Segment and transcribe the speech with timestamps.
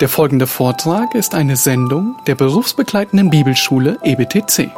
[0.00, 4.70] Der folgende Vortrag ist eine Sendung der berufsbegleitenden Bibelschule EBTC.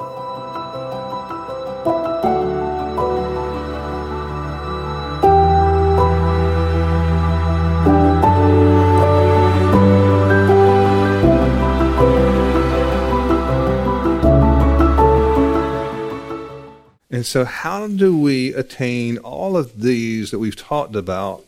[17.10, 21.42] And so, how do we attain all of these that we've talked about,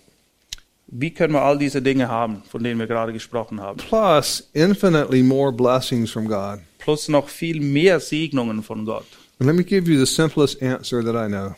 [0.93, 3.77] Wie können wir all diese Dinge haben, von denen wir gerade gesprochen haben?
[3.79, 6.59] plus infinitely more blessings from God?
[6.79, 9.07] Plus noch viel mehr Segnungen von Gott.
[9.39, 11.55] And let me give you the simplest answer that I know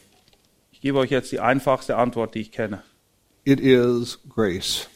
[0.71, 2.83] Ich gebe euch jetzt die einfachste Antwort, die ich kenne.
[3.45, 4.87] it is grace,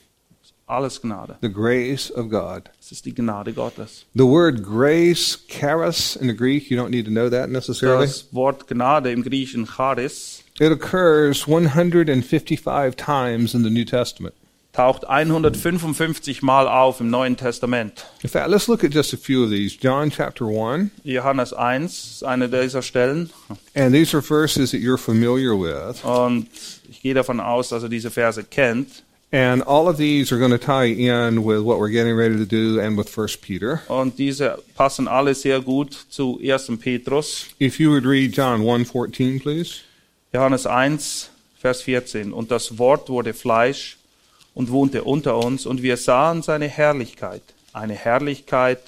[0.66, 1.36] Alles Gnade.
[1.40, 2.64] the grace of God.
[2.80, 4.04] Es ist die Gnade Gottes.
[4.14, 8.06] The word grace, charis in the Greek, you don't need to know that necessarily.
[8.06, 14.34] Das Wort Gnade im Griechischen Charis It occurs 155 times in the New Testament.
[14.72, 18.04] taucht 155 Mal auf im Neuen Testament.
[18.22, 19.74] In fact, let's look at just a few of these.
[19.80, 23.30] John chapter 1, Johannes 1 ist eine dieser Stellen.
[23.74, 26.04] and these are verses that you're familiar with.
[26.04, 26.48] Und
[26.90, 29.02] ich gehe davon aus, dass er diese Verse kennt.
[29.32, 32.46] And all of these are going to tie in with what we're getting ready to
[32.46, 33.80] do and with First Peter.
[33.88, 36.78] Und diese passen alle sehr gut zu 1.
[36.80, 37.46] Petrus.
[37.58, 39.80] If you would read John 1:14, please.
[40.32, 42.32] Johannes 1, Vers 14.
[42.32, 43.96] Und das Wort wurde Fleisch
[44.54, 48.80] und wohnte unter uns, und wir sahen seine Herrlichkeit, eine Herrlichkeit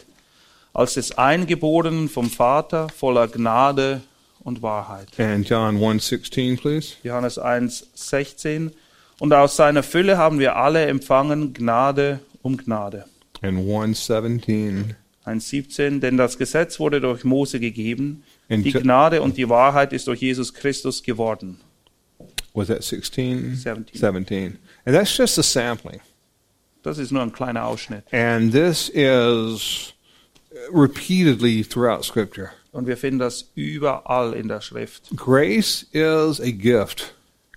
[0.72, 4.00] als des Eingeborenen vom Vater, voller Gnade
[4.40, 5.08] und Wahrheit.
[5.18, 6.94] And John 1:16, please.
[7.02, 8.72] Johannes 1, 16.
[9.18, 13.04] Und aus seiner Fülle haben wir alle empfangen Gnade um Gnade.
[13.42, 14.94] And 1:17.
[15.24, 16.00] 1, 17.
[16.00, 20.20] Denn das Gesetz wurde durch Mose gegeben, And die Gnade und die Wahrheit ist durch
[20.20, 21.60] Jesus Christus geworden.
[22.58, 23.56] was that 16?
[23.56, 23.98] 17.
[23.98, 24.58] 17.
[24.84, 26.00] And that's just a sampling.
[26.82, 28.04] Das ist nur ein kleiner Ausschnitt.
[28.12, 29.92] And this is
[30.72, 32.50] repeatedly throughout scripture.
[32.72, 35.08] Und wir finden das überall in der Schrift.
[35.16, 37.14] Grace is a gift.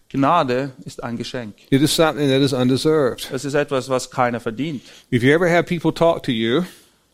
[0.09, 1.55] Gnade ist ein Geschenk.
[1.69, 3.29] It is something that is undeserved.
[3.31, 4.81] Es ist etwas, was keiner verdient.
[5.11, 6.63] If you ever have people talk to you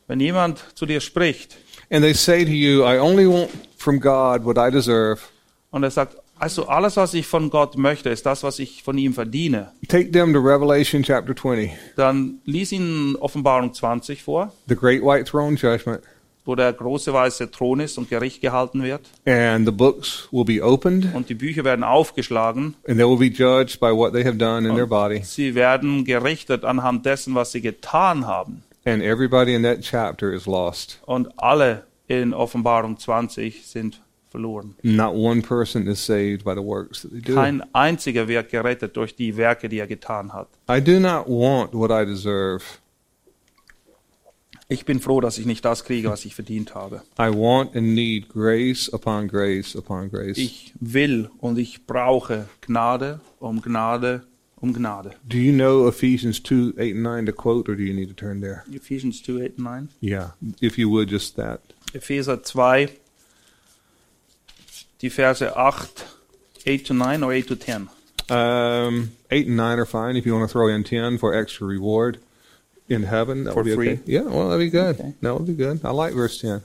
[0.07, 1.57] Wenn jemand zu dir spricht
[1.89, 5.19] and they say to you, I only want from God what I deserve,
[5.71, 8.97] und er sagt, also alles, was ich von Gott möchte, ist das, was ich von
[8.97, 14.75] ihm verdiene, take them to Revelation chapter 20, dann lies ihnen Offenbarung 20 vor, the
[14.75, 16.01] great white throne judgment.
[16.45, 19.01] wo der große weiße Thron ist und Gericht gehalten wird.
[19.25, 22.75] And the books will be opened Und die Bücher werden aufgeschlagen.
[22.87, 25.21] and they will be judged by what they have done in their body.
[25.25, 28.63] Sie werden gerichtet anhand dessen, was sie getan haben.
[28.85, 31.01] And everybody in that chapter is lost.
[31.05, 34.75] Und alle in Offenbarung 20 sind verloren.
[34.83, 37.35] Not one person is saved by the works that they do.
[37.35, 40.47] Kein einziger wird gerettet durch die Werke, die er getan hat.
[40.69, 42.63] I do not want what I deserve.
[44.69, 47.01] Ich bin froh, dass ich nicht das kriege, was ich verdient habe.
[47.17, 50.37] I want and need grace upon grace upon grace.
[50.37, 54.23] Ich will und ich brauche Gnade um Gnade
[54.59, 55.11] um Gnade.
[55.25, 58.13] Do you know Ephesians 2 8 and 9 to quote, or do you need to
[58.13, 58.65] turn there?
[58.69, 59.89] Ephesians 2, 8, 9.
[60.01, 60.31] Yeah,
[60.61, 61.61] if you would, just that.
[61.93, 62.89] Epheser 2,
[65.01, 66.05] die Verse 8,
[66.65, 67.89] 8 to 9 or 8 to 10.
[68.29, 70.17] Um, 8 and 9 are fine.
[70.17, 72.19] If you want to throw in 10 for extra reward
[72.89, 73.89] in heaven, that For would be free?
[73.93, 74.01] okay.
[74.05, 74.99] Yeah, well, that'd be good.
[74.99, 75.13] Okay.
[75.21, 75.83] That would be good.
[75.85, 76.61] I like verse 10.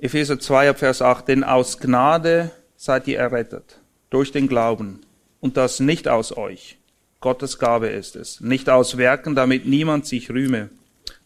[0.00, 1.28] Epheser 2, ab Vers 8.
[1.28, 3.78] Denn aus Gnade seid ihr errettet,
[4.10, 5.00] durch den Glauben.
[5.40, 6.76] Und das nicht aus euch.
[7.20, 8.40] Gottes Gabe ist es.
[8.40, 10.70] Nicht aus Werken, damit niemand sich rühme.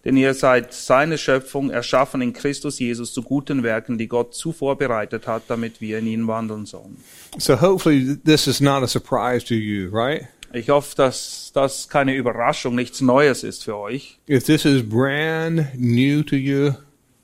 [0.09, 4.79] Denn ihr seid seine Schöpfung, erschaffen in Christus Jesus zu guten Werken, die Gott zuvor
[4.79, 6.97] bereitet hat, damit wir in ihnen wandeln sollen.
[7.37, 10.27] So hopefully th- this is not a surprise to you, right?
[10.55, 14.19] Ich hoffe, dass das keine Überraschung, nichts Neues ist für euch.
[14.31, 16.73] If this is brand new to you,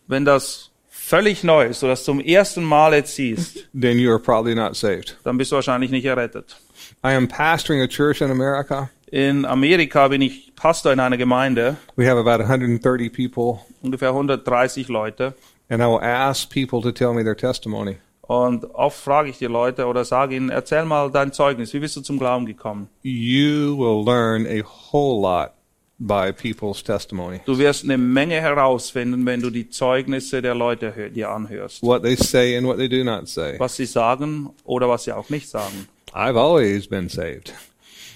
[0.07, 4.19] Wenn das völlig neu ist, oder das zum ersten Mal jetzt siehst, then you are
[4.21, 5.17] probably not saved.
[5.25, 6.61] dann bist du wahrscheinlich nicht errettet.
[7.03, 8.91] I am pastoring a church in America.
[9.11, 14.89] In Amerika bin ich Pastor in einer Gemeinde, We have about 130 people, ungefähr 130
[14.89, 15.35] Leute.
[15.69, 17.97] and I will ask people to tell me their testimony.
[18.23, 21.97] Und oft frage ich die Leute oder sage ihnen, erzähl mal dein Zeugnis, wie bist
[21.97, 22.89] du zum Glauben gekommen?
[23.03, 24.63] You will learn a
[24.93, 25.51] whole lot
[25.99, 27.41] by people's testimony.
[27.45, 31.83] Du wirst eine Menge herausfinden, wenn du die Zeugnisse der Leute dir anhörst.
[31.83, 33.59] What they say and what they do not say.
[33.59, 35.87] Was sie sagen oder was sie auch nicht sagen.
[36.15, 37.53] I've always been saved.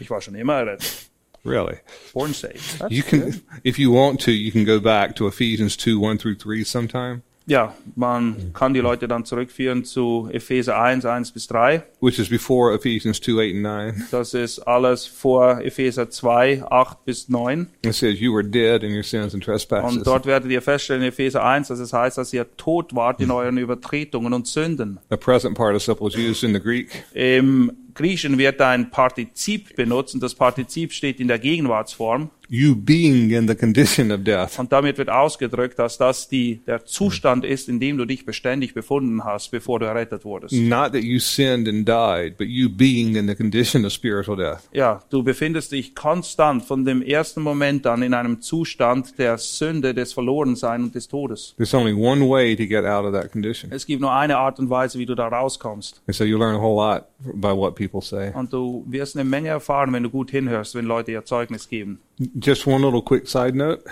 [0.00, 1.07] Ich war schon immer errettet.
[1.48, 1.78] Really.
[2.12, 2.78] Born saved.
[2.78, 6.18] That's You can, if you want to, you can go back to Ephesians 2, 1
[6.18, 7.22] through 3 sometime.
[7.48, 11.82] Ja, man kann die Leute dann zurückführen zu Epheser 1, 1 bis 3.
[12.00, 14.06] which is before Ephesians 2, 8, and 9.
[14.10, 17.68] Das ist alles vor Epheser 2, 8 bis 9.
[17.86, 19.96] It says, You were dead in your sins and trespasses.
[19.96, 23.22] Und dort werdet ihr feststellen in Epheser 1, dass es heißt, dass ihr tot wart
[23.22, 23.32] in mm.
[23.32, 24.98] euren Übertretungen und Sünden.
[25.08, 27.04] The present participle is used in the Greek.
[27.14, 32.30] Im Griechischen wird ein Partizip benutzt und das Partizip steht in der Gegenwartsform.
[32.50, 34.58] You being in the condition of death.
[34.58, 38.72] Und damit wird ausgedrückt, dass das die, der Zustand ist, in dem du dich beständig
[38.72, 40.54] befunden hast, bevor du errettet wurdest.
[40.54, 44.66] Not that you sinned and died, but you being in the condition of spiritual death.
[44.72, 49.92] Ja, du befindest dich konstant von dem ersten Moment an in einem Zustand der Sünde,
[49.92, 51.54] des Verlorenseins und des Todes.
[51.58, 53.70] There's only one way to get out of that condition.
[53.72, 56.00] Es gibt nur eine Art und Weise, wie du da rauskommst.
[56.06, 58.32] And so you learn a whole lot by what people say.
[58.34, 62.00] Und du wirst eine Menge erfahren, wenn du gut hinhörst, wenn Leute ihr Zeugnis geben.
[62.40, 63.82] Just one little quick side note.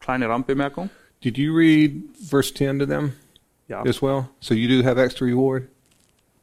[0.00, 0.90] Kleine Randbemerkung.
[1.22, 3.12] Did you read verse 10 to them
[3.68, 4.28] Ja, as well?
[4.40, 5.68] So you do have extra reward?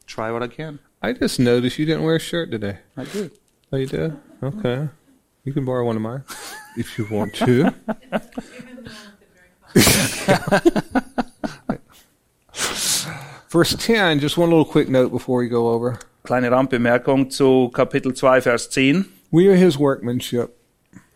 [0.06, 0.78] try what I can.
[1.02, 2.78] I just noticed you didn't wear a shirt today.
[2.96, 3.30] I did.
[3.72, 4.16] Oh, you did?
[4.42, 4.88] Okay.
[5.44, 6.24] You can borrow one of mine
[6.76, 7.74] if you want to.
[13.50, 15.98] Verse 10, just one little quick note before we go over.
[16.28, 19.06] Kleine Randbemerkung zu Kapitel 2, Vers 10.
[19.30, 20.50] We are his workmanship.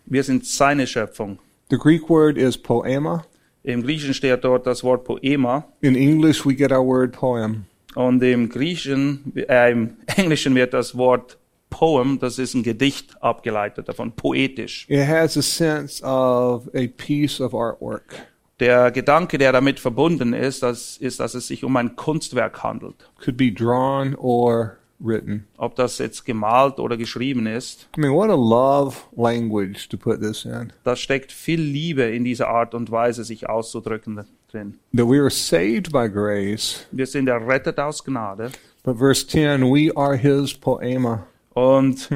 [0.06, 1.38] Wir sind seine Schöpfung.
[1.68, 3.22] The Greek word is poema.
[3.62, 7.66] Im Griechischen steht dort das Wort Poema In English, we get our word poem.
[7.94, 11.36] und im Griechischen, äh, im Englischen wird das Wort
[11.68, 14.86] Poem, das ist ein Gedicht abgeleitet davon, poetisch.
[14.88, 18.14] It has a sense of a piece of artwork.
[18.60, 23.10] Der Gedanke, der damit verbunden ist, das ist, dass es sich um ein Kunstwerk handelt.
[23.22, 25.46] Could be drawn or written.
[25.56, 30.20] Ob das jetzt gemalt oder geschrieben ist, I mean, what a love language to put
[30.20, 30.72] this in.
[30.84, 34.78] da steckt viel Liebe in dieser Art und Weise, sich auszudrücken drin.
[34.94, 36.86] That we are saved by grace.
[36.90, 38.52] Wir sind errettet aus Gnade.
[38.84, 41.26] But verse 10, we are his poema.
[41.54, 42.08] Und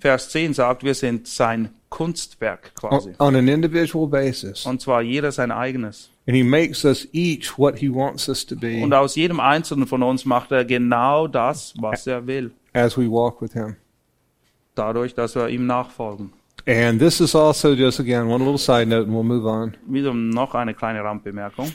[0.00, 3.10] Vers 10 sagt, wir sind sein Kunstwerk quasi.
[3.18, 4.66] On, on an individual basis.
[4.66, 6.10] Und zwar jeder sein eigenes.
[6.28, 9.86] And he makes us each what he wants us to be Und aus jedem Einzelnen
[9.86, 12.50] von uns macht er genau das, was er will.
[12.72, 13.76] as we walk with him.
[14.74, 16.32] Dadurch, dass wir ihm nachfolgen.
[16.66, 19.74] And this is also just, again, one little side note and we'll move on.
[19.86, 21.70] Wieder noch eine kleine Randbemerkung.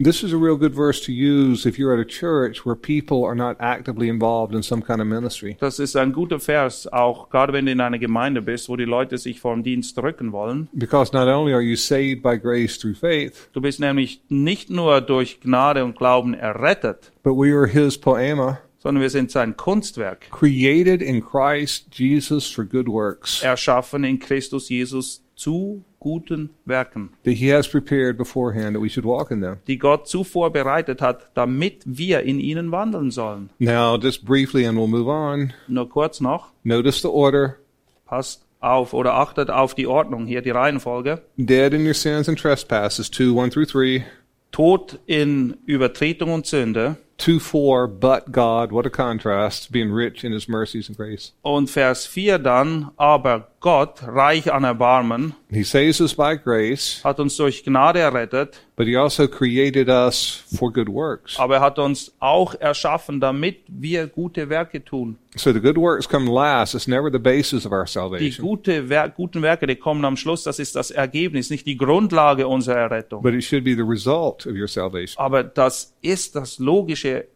[0.00, 3.24] This is a real good verse to use if you're at a church where people
[3.24, 5.56] are not actively involved in some kind of ministry.
[5.58, 8.84] Das ist ein guter Vers, auch gerade wenn du in einer Gemeinde bist, wo die
[8.84, 10.68] Leute sich vor dem Dienst drücken wollen.
[10.72, 15.00] Because not only are you saved by grace through faith, Du bist nämlich nicht nur
[15.00, 20.30] durch Gnade und Glauben errettet, but we are his poema, sondern wir sind sein Kunstwerk,
[20.30, 27.34] created in Christ Jesus for good works erschaffen in Christus Jesus zu guten Werken, that
[27.34, 29.58] he has prepared beforehand that we should walk in them.
[29.66, 33.50] die Gott zuvor bereitet hat, damit wir in ihnen wandeln sollen.
[33.58, 35.52] Now, just briefly, and we'll move on.
[35.66, 37.56] Nur kurz noch, Notice the order.
[38.06, 41.22] passt auf oder achtet auf die Ordnung hier, die Reihenfolge.
[41.36, 44.04] Dead in your sins and trespasses, 2, 1 through 3.
[44.50, 46.96] Tod in Übertretung und Sünde.
[47.18, 51.34] 2, 4, but God, what a contrast, being rich in his mercies and grace.
[51.42, 57.18] Und Vers 4 dann, aber Gott, reich an Erbarmen, He saves us by grace, hat
[57.18, 61.36] uns durch Gnade errettet, but he also created us for good works.
[61.40, 65.18] aber er hat uns auch erschaffen, damit wir gute Werke tun.
[65.34, 66.74] So the good works come last.
[66.76, 70.16] It's never the basis of our Die salvation, gute Wer guten Werke, die kommen am
[70.16, 73.22] Schluss, das ist das Ergebnis, nicht die Grundlage unserer Errettung.
[73.22, 75.18] but it should be the result of your salvation.
[75.18, 77.26] Aber das ist das logische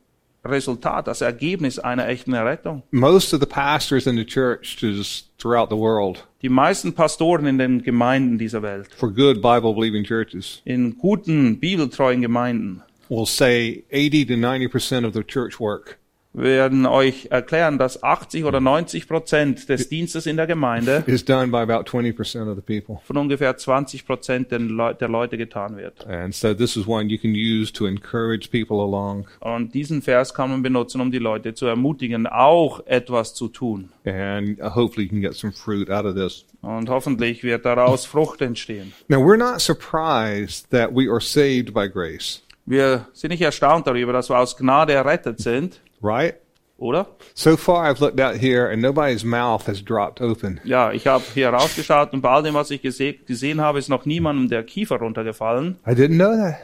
[0.45, 2.83] Resultat, das Ergebnis einer echten Errettung.
[2.91, 7.83] Most of the pastors in the churches throughout the world, Die meisten Pastoren in den
[7.83, 14.27] Gemeinden dieser Welt, for good Bible believing churches, in guten, bibeltreuen Gemeinden, will say 80
[14.27, 15.99] to 90% of their church work
[16.35, 21.49] werden euch erklären, dass 80 oder 90 Prozent des Dienstes in der Gemeinde is done
[21.49, 23.01] by about 20% of the people.
[23.05, 26.07] von ungefähr 20 Prozent der Leute getan wird.
[26.07, 29.27] And so this is one you can use to encourage people along.
[29.41, 33.91] Und diesen Vers kann man benutzen, um die Leute zu ermutigen, auch etwas zu tun.
[34.05, 36.47] And hopefully you can get some fruit out of this.
[36.63, 38.93] Und hoffentlich wird daraus Frucht entstehen.
[39.09, 44.13] Now, we're not surprised that we are saved by grace, Wir sind nicht erstaunt darüber,
[44.13, 46.35] dass wir aus Gnade errettet sind, right?
[46.79, 47.07] oder?
[47.35, 50.61] So far, I've looked out here and nobody's mouth has dropped open.
[50.65, 53.89] Ja, ich habe hier rausgeschaut und bei all dem, was ich gese gesehen habe, ist
[53.89, 55.79] noch niemandem der Kiefer runtergefallen.
[55.87, 56.57] I didn't know that.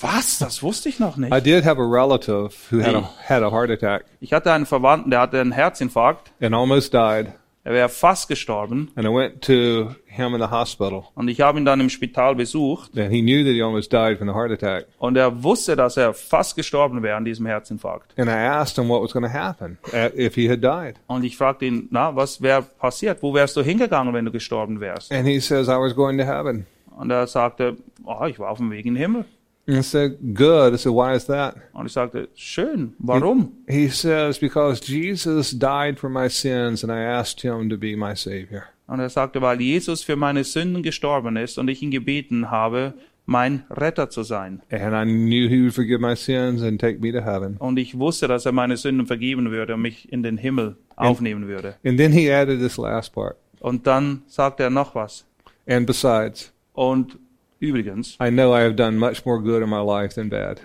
[0.00, 0.38] Was?
[0.40, 1.46] Das wusste ich noch I nicht.
[1.46, 5.10] did have a relative who had a, had a heart attack Ich hatte einen Verwandten,
[5.10, 6.32] der hatte einen Herzinfarkt.
[6.40, 7.28] and almost died.
[7.66, 8.92] Er wäre fast gestorben.
[8.94, 11.02] And I went to him in the hospital.
[11.16, 12.96] Und ich habe ihn dann im Spital besucht.
[12.96, 14.86] And he knew that he almost died from the heart attack.
[15.00, 18.16] Und er wusste, dass er fast gestorben wäre an diesem Herzinfarkt.
[18.16, 20.94] And I asked him what was going to happen uh, if he had died.
[21.08, 23.20] Und ich fragte ihn, na, was wäre passiert?
[23.20, 25.10] Wo wärst du hingegangen, wenn du gestorben wärst?
[25.10, 26.66] And he says, I was going to heaven.
[26.96, 29.24] Und er sagte, oh, ich war auf dem Weg in den Himmel.
[29.68, 30.74] And I said, Good.
[30.74, 31.56] I said, Why is that?
[31.72, 33.52] Und ich sagte, schön, warum?
[33.68, 38.14] He says, Because Jesus died for my sins and I asked him to be my
[38.14, 38.64] Savior.
[38.86, 42.94] Und er sagte, weil Jesus für meine Sünden gestorben ist und ich ihn gebeten habe,
[43.24, 44.62] mein Retter zu sein.
[44.70, 47.56] And I knew he would forgive my sins and take me to heaven.
[47.58, 51.48] Und ich wusste, dass er meine Sünden vergeben würde und mich in den Himmel aufnehmen
[51.48, 51.74] würde.
[51.84, 53.36] And then he added this last part.
[53.58, 55.24] Und dann sagte er noch was.
[55.66, 57.18] And besides, Und
[57.60, 60.60] übrigens, I know I have done much more good in my life than bad.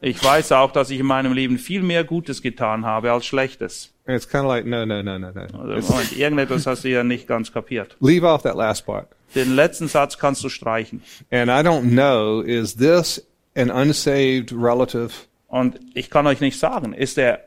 [0.00, 3.92] ich weiß auch, dass ich in meinem Leben viel mehr Gutes getan habe als Schlechtes.
[4.06, 5.40] And it's kind of like, no, no, no, no, no.
[5.58, 7.96] Also, Moment, irgendetwas hast du ja nicht ganz kapiert.
[8.00, 9.08] leave off that last part.
[9.34, 11.02] Den letzten Satz kannst du streichen.
[11.30, 13.22] And I don't know, is this
[13.54, 15.10] an unsaved relative
[15.48, 17.40] Und ich kann euch nicht sagen, ist er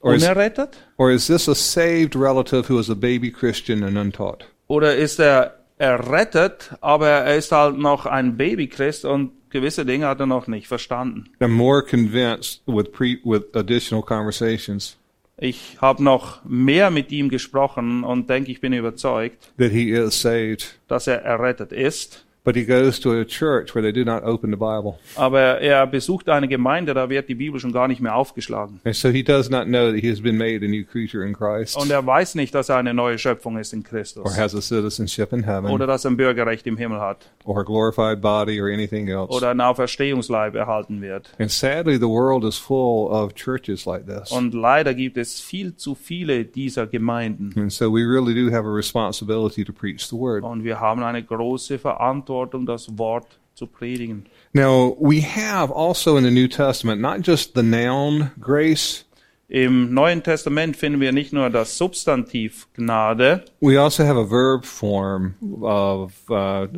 [0.00, 3.98] or is, unerrettet or is this a saved relative who is a baby Christian and
[3.98, 4.46] untaught?
[4.68, 10.20] oder ist er errettet, aber er ist halt noch ein Babychrist und gewisse Dinge hat
[10.20, 11.24] er noch nicht verstanden.
[11.40, 14.96] I'm more convinced with pre, with additional conversations
[15.38, 20.20] Ich habe noch mehr mit ihm gesprochen und denke, ich bin überzeugt, that he is
[20.20, 20.78] saved.
[20.86, 22.26] dass er errettet ist.
[22.42, 24.94] But he goes to a church where they do not open the Bible.
[25.14, 28.80] Aber er besucht eine Gemeinde, da wird die Bibel schon gar nicht mehr aufgeschlagen.
[28.82, 31.34] And so he does not know that he has been made a new creature in
[31.34, 34.38] Christ Und er weiß nicht, dass er eine neue Schöpfung ist in or Christus.
[34.38, 37.28] has a citizenship in heaven Oder dass er ein Bürgerrecht im Himmel hat.
[37.44, 39.30] or a glorified body or anything else.
[39.30, 41.30] Oder ein Auferstehungsleib erhalten wird.
[41.38, 44.32] And sadly, the world is full of churches like this.
[44.32, 47.52] Und leider gibt es viel zu viele dieser Gemeinden.
[47.60, 50.42] And so we really do have a responsibility to preach the word.
[50.42, 52.29] Und wir haben eine große Verantwortung,
[52.66, 54.26] das Wort zu predigen.
[54.52, 59.04] Now, we have also in the New Testament not just the noun grace,
[59.50, 64.64] Im Neuen Testament finden wir nicht nur das Substantiv Gnade, we also have a verb
[64.64, 66.68] form of, uh,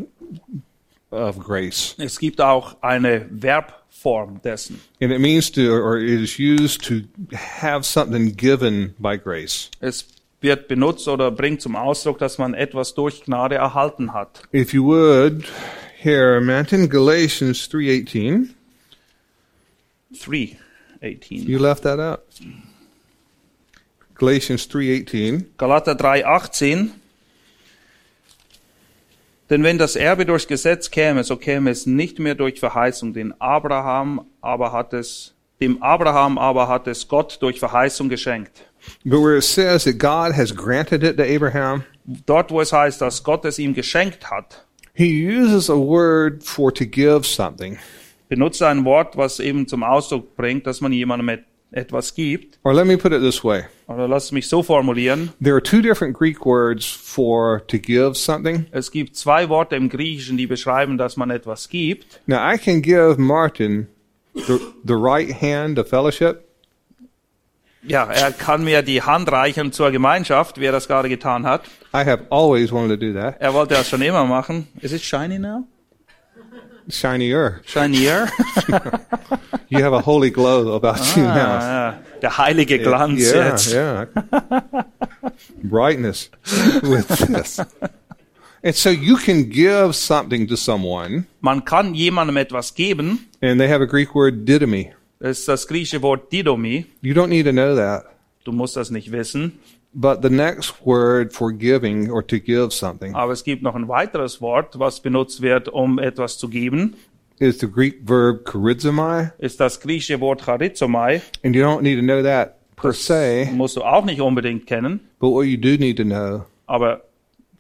[1.11, 1.95] of grace.
[1.99, 4.81] es gibt auch eine Verbform dessen.
[5.03, 7.03] And it means to, or it is used to
[7.37, 9.71] have something given by grace.
[9.81, 10.07] Es
[10.43, 14.43] wird benutzt oder bringt zum Ausdruck, dass man etwas durch Gnade erhalten hat.
[14.53, 15.45] If you would,
[15.99, 18.49] here, Martin, Galatians 3.18.
[20.25, 20.59] 3,
[21.03, 21.49] 18.
[21.49, 22.21] You left that out.
[24.15, 25.45] Galatians 3.18.
[25.57, 26.93] Galater 3, 18.
[29.51, 33.39] Denn wenn das Erbe durch Gesetz käme, so käme es nicht mehr durch Verheißung, den
[33.41, 38.65] Abraham aber hat es, dem Abraham aber hat es Gott durch Verheißung geschenkt.
[39.05, 41.85] But where it says that God has granted it to Abraham,
[42.27, 46.73] Dort, wo es heißt, dass Gott es ihm geschenkt hat, he uses a word for
[46.73, 47.79] to give something.
[48.29, 52.59] benutzt ein Wort, was eben zum Ausdruck bringt, dass man jemandem etwas gibt.
[52.65, 53.65] Or let me put it this way.
[53.87, 55.31] Oder lass mich so formulieren.
[55.41, 58.67] There are two different Greek words for to give something.
[58.73, 62.21] Es gibt zwei Worte im Griechischen, die beschreiben, dass man etwas gibt.
[62.27, 63.89] Now I can give Martin
[64.35, 66.49] the, the right hand of fellowship,
[67.85, 71.63] Ja, er kann mir die Hand reichen zur Gemeinschaft, wie er das gerade getan hat.
[71.95, 73.37] I have always wanted to do that.
[73.41, 74.69] Er wollte das schon immer machen.
[74.81, 75.67] Is it shiny now?
[76.89, 77.61] Shinier.
[77.65, 78.29] Shinier?
[79.69, 81.31] You have a holy glow about you now.
[81.33, 81.63] ah,
[81.95, 81.99] ja.
[82.21, 83.73] Der heilige Glanz yeah, jetzt.
[83.73, 84.07] yeah.
[85.63, 86.31] Brightness
[86.83, 87.59] with this.
[88.63, 93.27] And so you can give something to someone, Man kann jemandem etwas geben.
[93.41, 94.93] and they have a Greek word didomi.
[95.23, 96.85] Das ist das griechische Wort Didomi.
[97.01, 98.07] You don't need to know that.
[98.43, 99.61] Du musst das nicht wissen.
[99.95, 103.87] But the next word for giving or to give something Aber es gibt noch ein
[103.87, 106.95] weiteres Wort, was benutzt wird, um etwas zu geben.
[107.39, 109.33] is the Greek verb charizomai.
[109.39, 111.23] Ist das griechische Wort charizomai.
[111.45, 114.99] And you don't need to know that per se, Musst du auch nicht unbedingt kennen.
[115.21, 117.03] but what you do need to know Aber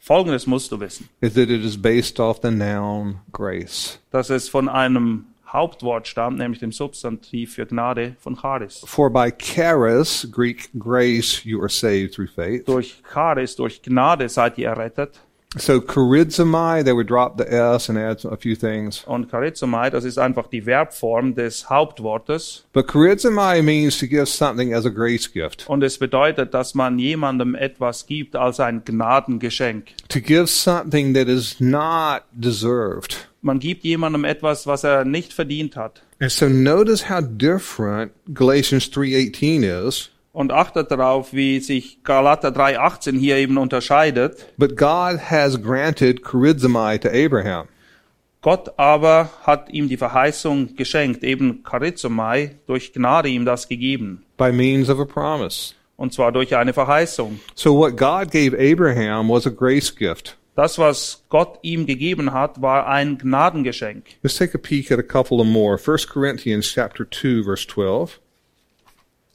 [0.00, 1.08] Folgendes musst du wissen.
[1.20, 4.00] is that it is based off the noun grace.
[4.10, 8.82] Dass es von einem Hauptwort stammt, nämlich dem Substantiv für Gnade von Charis.
[8.86, 12.66] For by charis, Greek grace, you are saved through faith.
[12.66, 15.20] Durch Charis, durch Gnade seid ihr errettet.
[15.58, 19.04] So charizomai, they would drop the S and add a few things.
[19.04, 22.64] Und charizomai, das ist einfach die Verbform des Hauptwortes.
[22.72, 25.68] But charizomai means to give something as a grace gift.
[25.68, 29.88] Und es bedeutet, dass man jemandem etwas gibt als ein Gnadengeschenk.
[30.08, 33.28] To give something that is not deserved.
[33.44, 36.02] Man gibt jemandem etwas, was er nicht verdient hat.
[36.20, 43.18] And so notice how different Galatians 3:18 is Und achtet darauf, wie sich Galater 3,18
[43.18, 44.46] hier eben unterscheidet.
[44.56, 47.66] But God has granted charizomai to Abraham.
[48.40, 54.24] Gott aber hat ihm die Verheißung geschenkt, eben Charizomai, durch Gnade ihm das gegeben.
[54.38, 55.74] by means of a promise.
[55.96, 57.40] Und zwar durch eine Verheißung.
[57.54, 60.36] So what God gave Abraham was a grace gift.
[60.54, 64.04] Das, was Gott ihm gegeben hat, war ein Gnadengeschenk.
[64.22, 65.78] Let's take a peek at a couple of more.
[65.78, 68.20] 1 Corinthians chapter 2 verse 12.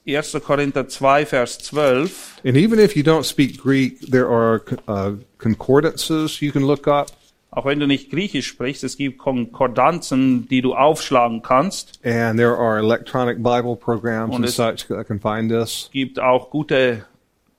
[0.06, 0.40] 1.
[0.42, 2.40] Korinther 2, Vers 12.
[2.42, 7.08] And even if you don't speak Greek, there are uh, concordances you can look up
[7.50, 11.98] Auch wenn du nicht Griechisch sprichst, es gibt Konkordanzen, die du aufschlagen kannst.
[12.04, 15.84] and there are electronic Bible programs Und and such that can find this.
[15.86, 17.04] Es gibt auch gute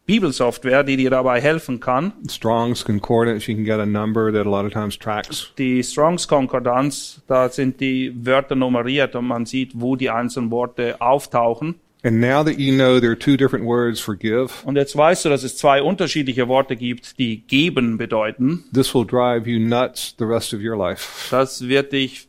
[0.09, 2.13] Bibelsoftware, die dir dabei helfen kann.
[2.27, 5.51] Strong's Concordance, you can get a number that a lot of times tracks.
[5.59, 10.99] Die Strongs Konkordanz, da sind die Wörter nummeriert und man sieht, wo die einzelnen Worte
[10.99, 11.75] auftauchen.
[12.01, 15.25] And now that you know there are two different words for give, Und jetzt weißt
[15.25, 18.63] du, dass es zwei unterschiedliche Worte gibt, die geben bedeuten.
[18.73, 21.29] this will drive you nuts the rest of your life.
[21.29, 22.28] Das wird dich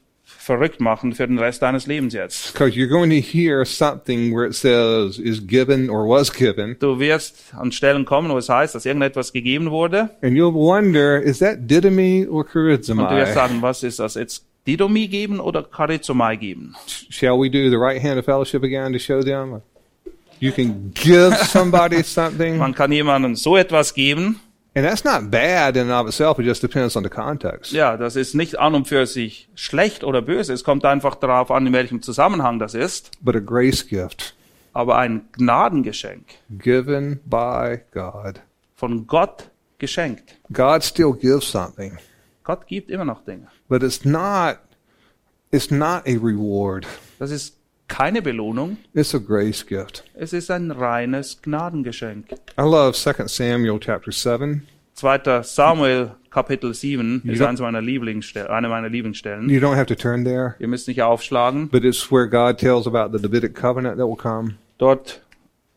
[0.51, 2.53] verrückt machen für den Rest deines Lebens jetzt.
[2.53, 6.99] Because you're going to hear something where it says is given or was given, Du
[6.99, 10.11] wirst an Stellen kommen, wo es heißt, dass irgendetwas gegeben wurde.
[10.23, 13.33] and you'll wonder, is that didomi or Und du wirst charizomai?
[13.33, 14.45] sagen, was ist das jetzt?
[14.67, 16.75] Didomie geben oder Charizomai geben?
[17.09, 19.63] Shall we do the right hand of fellowship again to show them?
[20.39, 24.41] You can give somebody something, Man kann jemandem so etwas geben.
[24.75, 26.39] And that's not bad in and of itself.
[26.39, 27.73] It just depends on the context.
[27.73, 30.53] Ja, das ist nicht an und für sich schlecht oder böse.
[30.53, 33.11] Es kommt einfach darauf an, in welchem Zusammenhang das ist.
[33.21, 34.35] But a grace gift
[34.73, 38.41] Aber ein Gnadengeschenk given by God.
[38.77, 40.39] von Gott geschenkt.
[40.53, 41.99] God still gives something,
[42.45, 43.49] Gott gibt immer noch Dinge.
[43.69, 44.59] but it's not.
[45.53, 46.87] It's not a reward.
[47.19, 47.57] Das ist
[47.91, 48.79] keine Belohnung.
[48.95, 50.05] It's a grace gift.
[50.15, 52.27] Es ist ein reines Gnadengeschenk.
[52.59, 54.67] I love 2 Samuel chapter 7.
[54.95, 55.43] 2.
[55.43, 57.49] Samuel Kapitel 7 ist Ja.
[57.49, 59.49] eines meiner Lieblingsstellen, eine meiner Lieblingsstellen.
[59.51, 61.69] You don't have to turn there, Ihr müsst nicht aufschlagen.
[61.69, 64.55] but it's where God tells about the Davidic covenant that will come.
[64.79, 65.23] Dort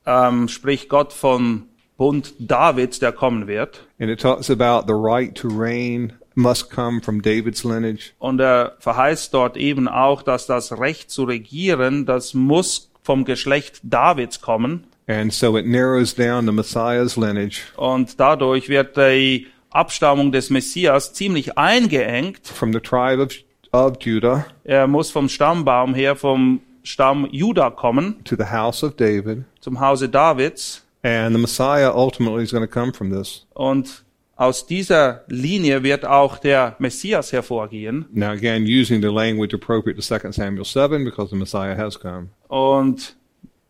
[0.05, 1.67] ähm, spricht Gott vom
[1.97, 3.87] Bund Davids, der kommen wird.
[3.99, 8.11] And it talks about the right to reign must come from David's lineage.
[8.19, 13.79] Und er verheißt dort eben auch, dass das Recht zu regieren, das muss vom Geschlecht
[13.83, 14.85] Davids kommen.
[15.07, 21.13] And so it narrows down the Messiah's lineage Und dadurch wird die Abstammung des Messias
[21.13, 22.47] ziemlich eingeengt.
[22.47, 23.33] from the tribe of,
[23.73, 28.95] of Judah Er muss vom Stammbaum her, vom Stamm Juda kommen, to the house of
[28.95, 29.43] David.
[29.59, 30.81] zum Hause Davids.
[31.01, 33.45] And the Messiah ultimately is going to come from this.
[33.53, 34.02] Und
[34.35, 38.05] aus dieser Linie wird auch der Messias hervorgehen.
[38.11, 42.29] Now, again, using the language appropriate to 2 Samuel 7 because the Messiah has come.
[42.47, 43.15] Und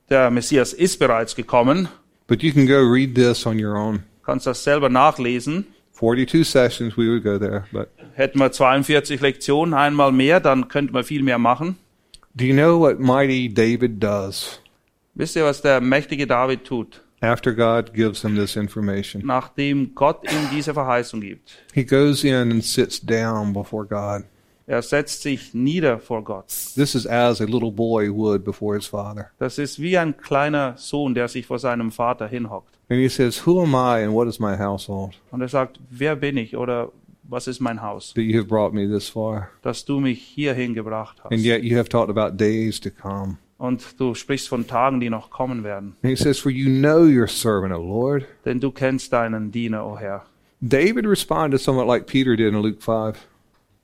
[0.10, 1.88] der Messias ist bereits gekommen.
[2.28, 4.04] But you can go read this on your own.
[4.26, 5.68] Kannst das selber nachlesen.
[5.94, 7.66] 42 sessions, we would go there.
[7.72, 11.78] But Hätten wir 42 Lektionen, einmal mehr, dann könnte man viel mehr machen.
[12.36, 14.60] do you know what mighty David does
[15.16, 19.22] Wisst ihr, was der mächtige David tut, after God gives him this information?
[19.26, 21.52] nachdem Gott ihm diese Verheißung gibt?
[21.74, 24.24] He goes in and sits down before God.
[24.66, 26.48] Er setzt sich nieder vor Gott.
[26.76, 29.30] This is as a little boy would before his father.
[29.38, 32.78] Das ist wie ein kleiner Sohn, der sich vor seinem Vater hinhockt.
[32.90, 36.16] And he says, Who am I and what is my household Und er sagt, wer
[36.16, 36.92] bin ich oder
[37.24, 39.50] was ist mein Haus, that you have brought me this far?
[39.64, 41.44] dass du mich hierhin gebracht And hast.
[41.44, 43.38] yet you have talked about days to come.
[43.64, 45.96] Und du sprichst von Tagen, die noch kommen werden.
[46.04, 48.26] And he says, For you know your servant, O Lord.
[48.44, 50.26] Denn du kennst deinen Diener, o Herr.
[50.60, 53.18] David responded somewhat like Peter did in Luke 5.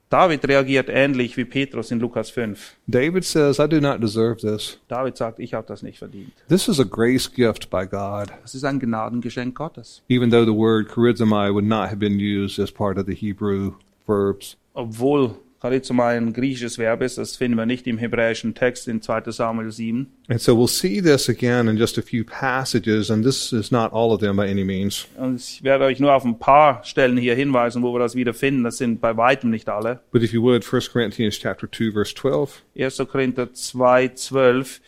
[0.09, 2.75] David reagiert ähnlich wie Petrus in Lukas 5.
[2.87, 4.79] David says, I do not deserve this.
[4.89, 6.33] David sagt, ich habe das nicht verdient.
[6.49, 10.01] This is a grace gift by God, Das ist ein Gnadengeschenk Gottes.
[10.09, 13.75] even though the word charizomai would not have been used as part of the Hebrew
[14.05, 14.57] verbs.
[14.73, 19.31] Obwohl Charizomai ein griechisches Verb ist, das finden wir nicht im hebräischen Text in 2
[19.31, 20.07] Samuel 7.
[20.29, 23.91] And so we'll see this again in just a few passages, and this is not
[23.91, 25.05] all of them by any means.
[25.17, 28.33] Und ich werde euch nur auf ein paar Stellen hier hinweisen, wo wir das wieder
[28.33, 28.63] finden.
[28.63, 29.99] Das sind bei weitem nicht alle.
[30.11, 32.63] But if you would, 1 Corinthians chapter 2, verse 12.
[32.77, 32.97] 1.
[33.09, 34.81] Korinther 2, 12.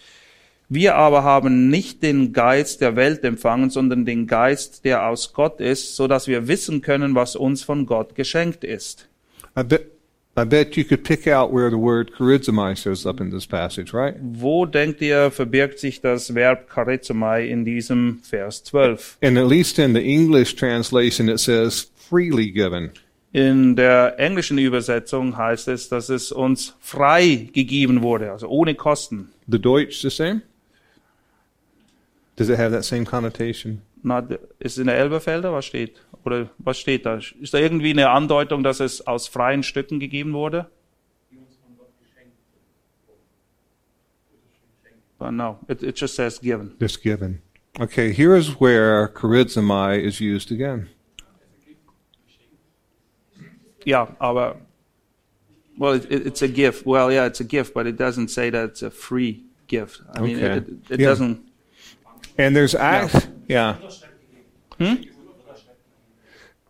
[0.69, 5.60] Wir aber haben nicht den Geist der Welt empfangen, sondern den Geist, der aus Gott
[5.60, 9.10] ist, so dass wir wissen können, was uns von Gott geschenkt ist.
[10.37, 13.93] I bet you could pick out where the word charizomai shows up in this passage,
[13.93, 14.15] right?
[14.21, 19.17] Wo denkt ihr, verbirgt sich das Verb charizomai in diesem Vers 12?
[19.21, 22.91] And at least in the English translation, it says freely given.
[23.33, 29.33] In der englischen Übersetzung heißt es, dass es uns frei gegeben wurde, also ohne Kosten.
[29.49, 30.41] The Deutsch the same?
[32.37, 33.81] Does it have that same connotation?
[34.03, 34.25] Na,
[34.59, 36.01] ist in der Elberfelder, was steht?
[36.23, 37.17] Oder was steht da?
[37.39, 40.69] Ist da irgendwie eine Andeutung, dass es aus freien Stücken gegeben wurde?
[45.17, 46.75] But no, it, it just says given.
[46.79, 47.41] It's given.
[47.79, 50.89] Okay, here is where charizomai is used again.
[53.86, 54.57] Ja, aber
[55.77, 56.86] well, it, it, it's a gift.
[56.86, 60.01] Well, yeah, it's a gift, but it doesn't say that it's a free gift.
[60.13, 60.57] I mean, Okay.
[60.57, 61.07] it, it, it Yeah.
[61.10, 61.39] doesn't.
[62.38, 63.77] And there's act, yeah.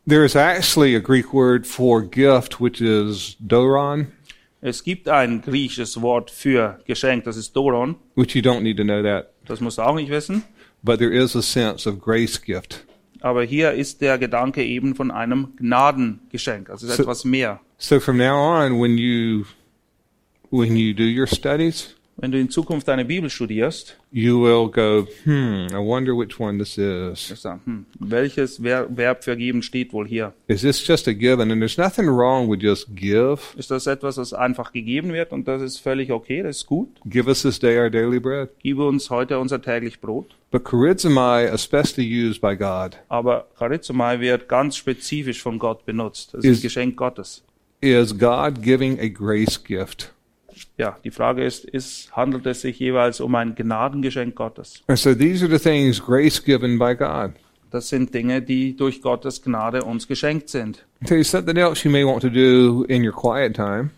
[0.08, 4.08] There is actually a Greek word for gift, which is doron,
[4.64, 7.96] Es gibt ein griechisches Wort für Geschenk, das ist Doron.
[8.16, 10.44] which you don't need to know that, Das musst du auch nicht wissen.
[10.84, 12.84] but there is a sense of grace gift.
[13.22, 16.70] Aber hier ist der Gedanke eben von einem Gnadengeschenk.
[16.72, 17.60] Also So- etwas mehr.
[17.78, 19.46] So from now on, when you
[20.50, 25.08] when you do your studies, Wenn du in Zukunft deine Bibel studierst, you will go,
[25.26, 27.44] hmm, I wonder which one this is.
[27.66, 30.32] hm, welches Ver Verb für geben steht wohl hier?
[30.48, 31.52] Is this just a given?
[31.52, 33.40] And there's nothing wrong with just give.
[33.58, 36.90] Ist das etwas, das einfach gegeben wird und das ist völlig okay, das ist gut?
[37.06, 38.50] Give us this day our daily bread.
[38.62, 40.36] Gib uns heute unser täglich Brot.
[40.52, 46.36] But charizomai, especially used by God, Aber Charizomai wird ganz spezifisch von Gott benutzt.
[46.36, 47.44] Das ist Ist- Geschenk Gottes.
[47.82, 50.14] is God giving a grace gift.
[50.82, 54.82] Ja, die Frage ist, ist, handelt es sich jeweils um ein Gnadengeschenk Gottes?
[54.88, 57.34] And so these are the things grace given by God.
[57.70, 60.84] Das sind Dinge, die durch Gottes Gnade uns geschenkt sind.
[61.04, 63.91] I'll tell you something else you may want to do in your quiet time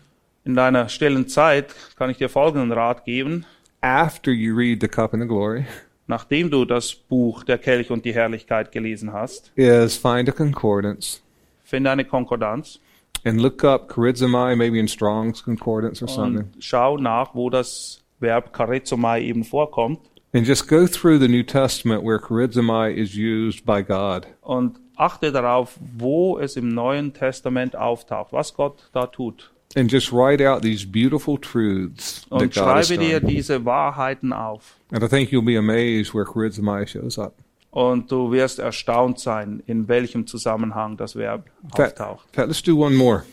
[0.44, 3.46] In deiner stillen Zeit kann ich dir folgenden Rat geben.
[3.80, 5.64] after you read the cup and the glory
[6.06, 11.22] Nachdem du das Buch Der Kelch und die Herrlichkeit gelesen hast, is find a concordance
[11.64, 12.78] finde eine Konkordanz
[13.24, 18.02] and look up charizomai, maybe in Strong's concordance or something, und schau nach, wo das
[18.20, 20.00] Verb charizomai eben vorkommt
[20.32, 24.26] and just go through the New Testament where charizomai is used by God.
[24.42, 29.50] und achte darauf, wo es im Neuen Testament auftaucht, was Gott da tut.
[29.76, 34.32] And just write out these beautiful truths that Und God has schreibe dir diese Wahrheiten
[34.32, 34.76] auf.
[34.92, 37.34] And I think you'll be amazed where charizomai shows up.
[37.74, 42.28] Und du wirst erstaunt sein, in welchem Zusammenhang das Verb auftaucht.
[42.30, 43.24] fact, let's do one more.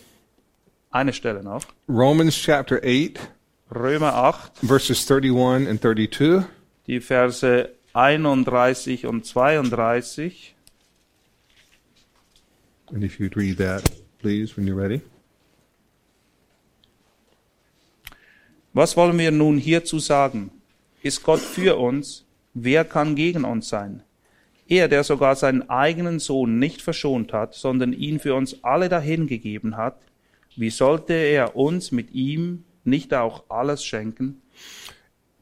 [0.89, 1.63] Eine Stelle noch.
[1.87, 3.19] Romans chapter 8,
[3.69, 6.43] Römer 8, verses 31 and 32.
[6.87, 10.55] die Verse 31 und 32.
[12.91, 13.83] And if you'd read that,
[14.17, 15.01] please, when you're ready.
[18.73, 20.49] Was wollen wir nun hierzu sagen?
[21.03, 22.25] Ist Gott für uns?
[22.55, 24.01] Wer kann gegen uns sein?
[24.71, 29.75] Er, der sogar seinen eigenen Sohn nicht verschont hat, sondern ihn für uns alle dahingegeben
[29.75, 29.97] hat,
[30.55, 34.41] wie sollte er uns mit ihm nicht auch alles schenken?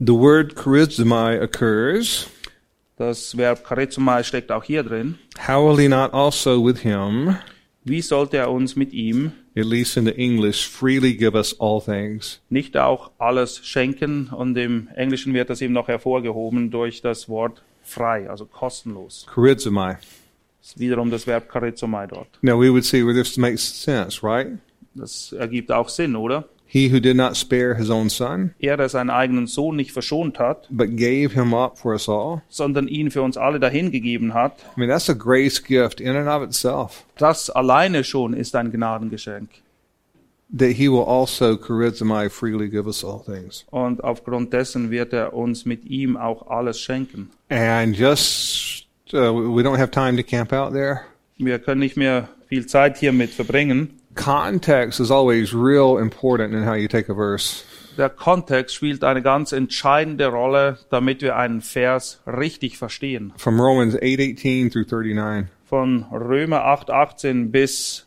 [0.00, 2.28] The word charizomai occurs.
[2.96, 5.16] Das Verb charizomai steckt auch hier drin.
[5.46, 7.36] How will he not also with him,
[7.84, 11.80] Wie sollte er uns mit ihm at least in the English, freely give us all
[11.80, 12.40] things?
[12.48, 14.26] nicht auch alles schenken?
[14.26, 19.26] Und im Englischen wird das eben noch hervorgehoben durch das Wort frei, also kostenlos.
[19.34, 19.98] Charizomai.
[20.60, 22.28] Das ist wiederum das Verb charizomai dort.
[22.42, 24.58] Now we would see where this makes sense, right?
[24.94, 26.44] Das ergibt auch Sinn, oder?
[26.72, 30.38] He who did not spare his own son, Er, der seinen eigenen Sohn nicht verschont
[30.38, 32.42] hat, but gave him up for us all.
[32.48, 36.28] sondern ihn für uns alle dahingegeben hat, I mean, that's a grace gift in and
[36.28, 37.04] of itself.
[37.18, 39.48] das alleine schon ist ein Gnadengeschenk.
[40.52, 43.64] That he will also charizomai freely give us all things.
[43.70, 47.30] Und aufgrund dessen wird er uns mit ihm auch alles schenken.
[47.48, 51.02] And just, uh, we don't have time to camp out there.
[51.38, 54.00] Wir können nicht mehr viel Zeit hiermit verbringen.
[54.16, 57.64] Context is always real important in how you take a verse.
[57.96, 63.32] Der Kontext spielt eine ganz entscheidende Rolle, damit wir einen Vers richtig verstehen.
[63.36, 68.06] From Romans 8:18 through 39, Von Römer 8, 18 bis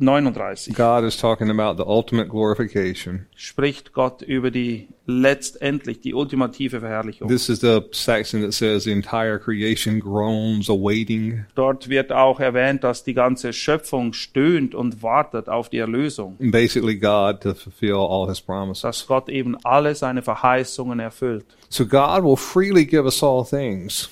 [0.00, 3.26] 39 God is talking about the ultimate glorification.
[3.34, 7.28] spricht Gott über die letztendlich die ultimative Verherrlichung.
[7.28, 11.46] This is the section that says the entire creation groans, awaiting.
[11.56, 16.96] Dort wird auch erwähnt, dass die ganze Schöpfung stöhnt und wartet auf die Erlösung, Basically,
[16.96, 18.82] God to fulfill all His promises.
[18.82, 21.46] dass Gott eben alle seine Verheißungen erfüllt.
[21.70, 24.08] So God will freely give us all things,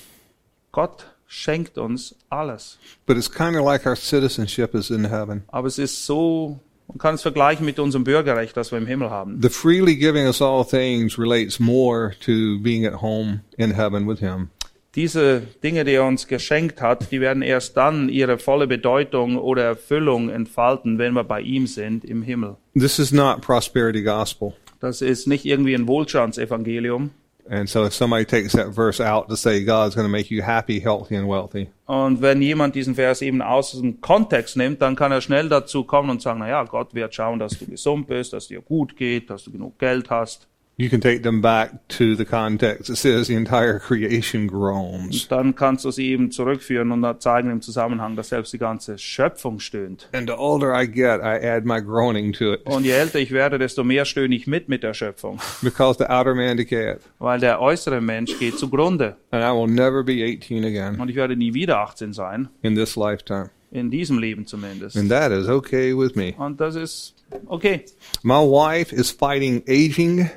[0.73, 2.77] Gott schenkt uns alles.
[3.05, 5.43] but it's kind of like our citizenship is in heaven.
[5.47, 9.09] Aber es ist so, man kann es vergleichen mit unserem Bürgerrecht, das wir im Himmel
[9.09, 9.41] haben.
[9.41, 14.19] The freely giving us all things relates more to being at home in heaven with
[14.19, 14.49] Him.
[14.95, 19.63] Diese Dinge, die er uns geschenkt hat, die werden erst dann ihre volle Bedeutung oder
[19.63, 22.55] Erfüllung entfalten, wenn wir bei ihm sind im Himmel.
[22.73, 24.53] This is not prosperity gospel.
[24.79, 27.11] Das ist nicht irgendwie ein Wohlstandsevangelium.
[27.49, 30.41] And so if somebody takes that verse out to say God's going to make you
[30.43, 34.97] happy, healthy, and wealthy, Und wenn jemand diesen Vers eben aus dem Kontext nimmt, dann
[34.97, 38.07] kann er schnell dazu kommen und sagen, na ja, Gott wird schauen, dass du gesund
[38.07, 40.47] bist, dass dir gut geht, dass du genug Geld hast.
[40.79, 42.89] You can take them back to the context.
[42.89, 45.27] It says the entire creation groans.
[45.27, 49.59] Dann kannst du sie eben zurückführen und zeigen im Zusammenhang, dass selbst die ganze Schöpfung
[49.59, 50.07] stöhnt.
[50.13, 53.31] And the older I get, I add my groaning to it Und je älter ich
[53.31, 55.39] werde, desto mehr stöhne ich mit mit der Schöpfung.
[55.63, 57.01] because the outer man decayeth.
[57.17, 59.15] Weil der äußere Mensch geht zugrunde.
[59.31, 62.49] And I will never be 18 again Und ich werde nie wieder 18 sein.
[62.61, 63.49] in this lifetime.
[63.71, 64.95] In diesem Leben zumindest.
[64.95, 66.35] And that is okay with me.
[66.37, 67.15] Und das ist
[67.47, 67.83] okay.
[68.21, 70.29] My wife is fighting aging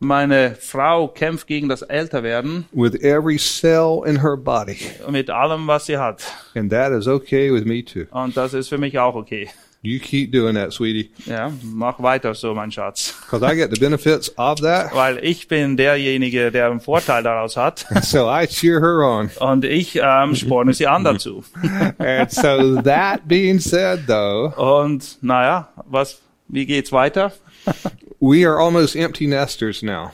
[0.00, 4.78] Meine Frau kämpft gegen das Älterwerden with every cell in her body.
[5.10, 6.22] mit allem, was sie hat.
[6.54, 8.06] And that is okay with me too.
[8.12, 9.48] Und das ist für mich auch okay.
[9.80, 11.10] You keep doing that, sweetie.
[11.26, 13.14] Ja, mach weiter so, mein Schatz.
[13.22, 14.92] Because I get the benefits of that.
[14.94, 17.86] Weil ich bin derjenige, der einen Vorteil daraus hat.
[18.02, 19.30] So I cheer her on.
[19.38, 21.44] Und ich ähm, sporne sie an dazu.
[21.98, 27.32] And so that being said though, Und naja, was, wie geht's weiter?
[28.20, 30.12] We are almost empty nesters now.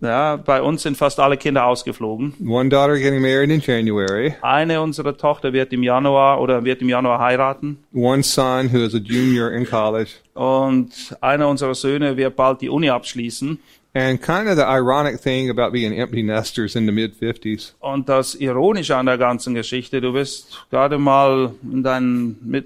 [0.00, 2.34] Ja, bei uns sind fast alle Kinder ausgeflogen.
[2.44, 6.88] One daughter getting married in January, Eine unserer Tochter wird im Januar oder wird im
[6.88, 7.78] Januar heiraten.
[7.92, 10.10] one son who is a junior in college.
[10.34, 13.60] Und einer unserer Söhne wird bald die Uni abschließen.
[13.94, 18.08] And kind of the ironic thing about being empty nesters in the mid 50s Und
[18.08, 22.64] das Ironische an der ganzen Geschichte, du bist gerade mal in deinen mit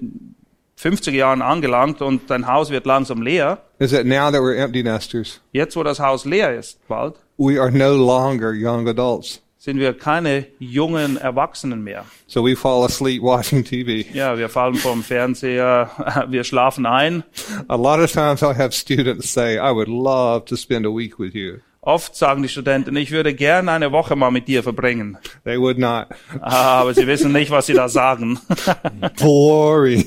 [0.81, 3.59] 50 Jahren angelangt und dein Haus wird langsam leer.
[3.77, 7.61] is that now that we're empty nesters, Jetzt, wo das Haus leer ist, bald, we
[7.61, 9.43] are no longer young adults.
[9.59, 12.05] sind wir keine jungen Erwachsenen mehr.
[12.25, 14.07] So we fall asleep watching TV.
[14.11, 15.91] Ja, wir fallen vom Fernseher,
[16.29, 17.23] wir schlafen ein.
[17.67, 21.19] A lot of times I'll have students say, I would love to spend a week
[21.19, 21.59] with you.
[21.83, 25.17] Oft sagen die Studenten, ich würde gerne eine Woche mal mit dir verbringen.
[25.45, 26.05] They would not.
[26.39, 28.39] Aber sie wissen nicht, was sie da sagen.
[29.19, 30.05] Boring.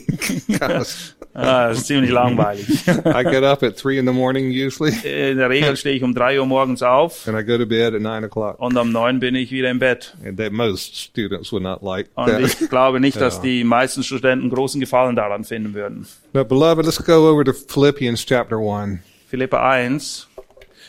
[1.37, 2.69] Ah, Das ist ziemlich langweilig.
[2.87, 6.15] I get up at three in the morning usually, In der Regel stehe ich um
[6.15, 8.61] drei Uhr morgens auf and I go to bed at nine o'clock.
[8.61, 10.15] und um neun bin ich wieder im Bett.
[10.25, 12.41] And that most students would not like Und that.
[12.41, 16.07] ich glaube nicht, dass die meisten Studenten großen Gefallen daran finden würden.
[16.33, 19.01] But beloved, let's go over to Philippians chapter one.
[19.29, 20.29] Philippa 1.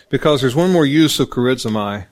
[0.10, 2.06] Because there's one more use of charizomai.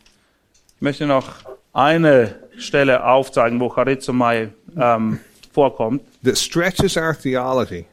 [0.76, 1.30] Ich möchte noch
[1.74, 5.20] eine Stelle aufzeigen, wo Charizomai ähm,
[5.54, 6.02] vorkommt.
[6.24, 7.86] that stretches our theology.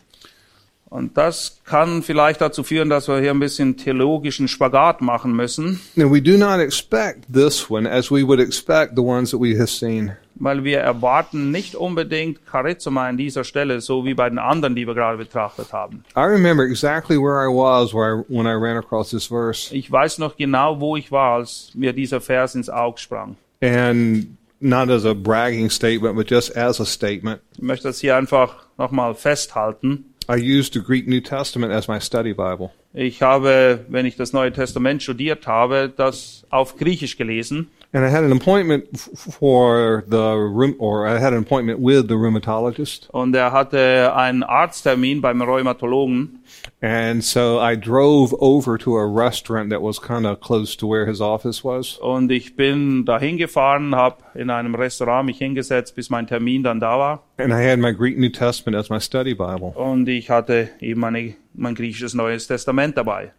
[0.88, 5.80] Und das kann vielleicht dazu führen, dass wir hier ein bisschen theologischen Spagat machen müssen,
[5.96, 9.56] And we do not expect this one as we would expect the ones that we
[9.56, 10.16] have seen.
[10.40, 14.86] Weil wir erwarten nicht unbedingt Charizomai an dieser Stelle, so wie bei den anderen, die
[14.86, 16.02] wir gerade betrachtet haben.
[16.16, 19.72] I remember exactly where I was where I, when I ran across this verse.
[19.74, 23.36] Ich weiß noch genau, wo ich war, als mir dieser Vers ins Auge sprang.
[23.60, 27.40] And not as a bragging statement, but just as a statement.
[27.52, 30.06] Ich möchte das hier einfach nochmal festhalten.
[30.28, 32.70] I used the Greek New Testament as my study Bible.
[32.92, 37.70] Ich habe, wenn ich das Neue Testament studiert habe, das auf Griechisch gelesen.
[37.92, 42.14] And I had an appointment for the room, or I had an appointment with the
[42.14, 43.10] rheumatologist.
[43.10, 46.39] Und er hatte einen Arzttermin beim Rheumatologen.
[46.82, 51.04] And so I drove over to a restaurant that was kind of close to where
[51.04, 51.98] his office was.
[51.98, 56.80] Und ich bin dahin gefahren, habe in einem Restaurant mich hingesetzt, bis mein Termin dann
[56.80, 57.22] da war.
[57.36, 59.74] And I had my Greek New Testament as my study Bible.
[59.74, 63.32] Und ich hatte eben meine, mein griechisches Neues Testament dabei.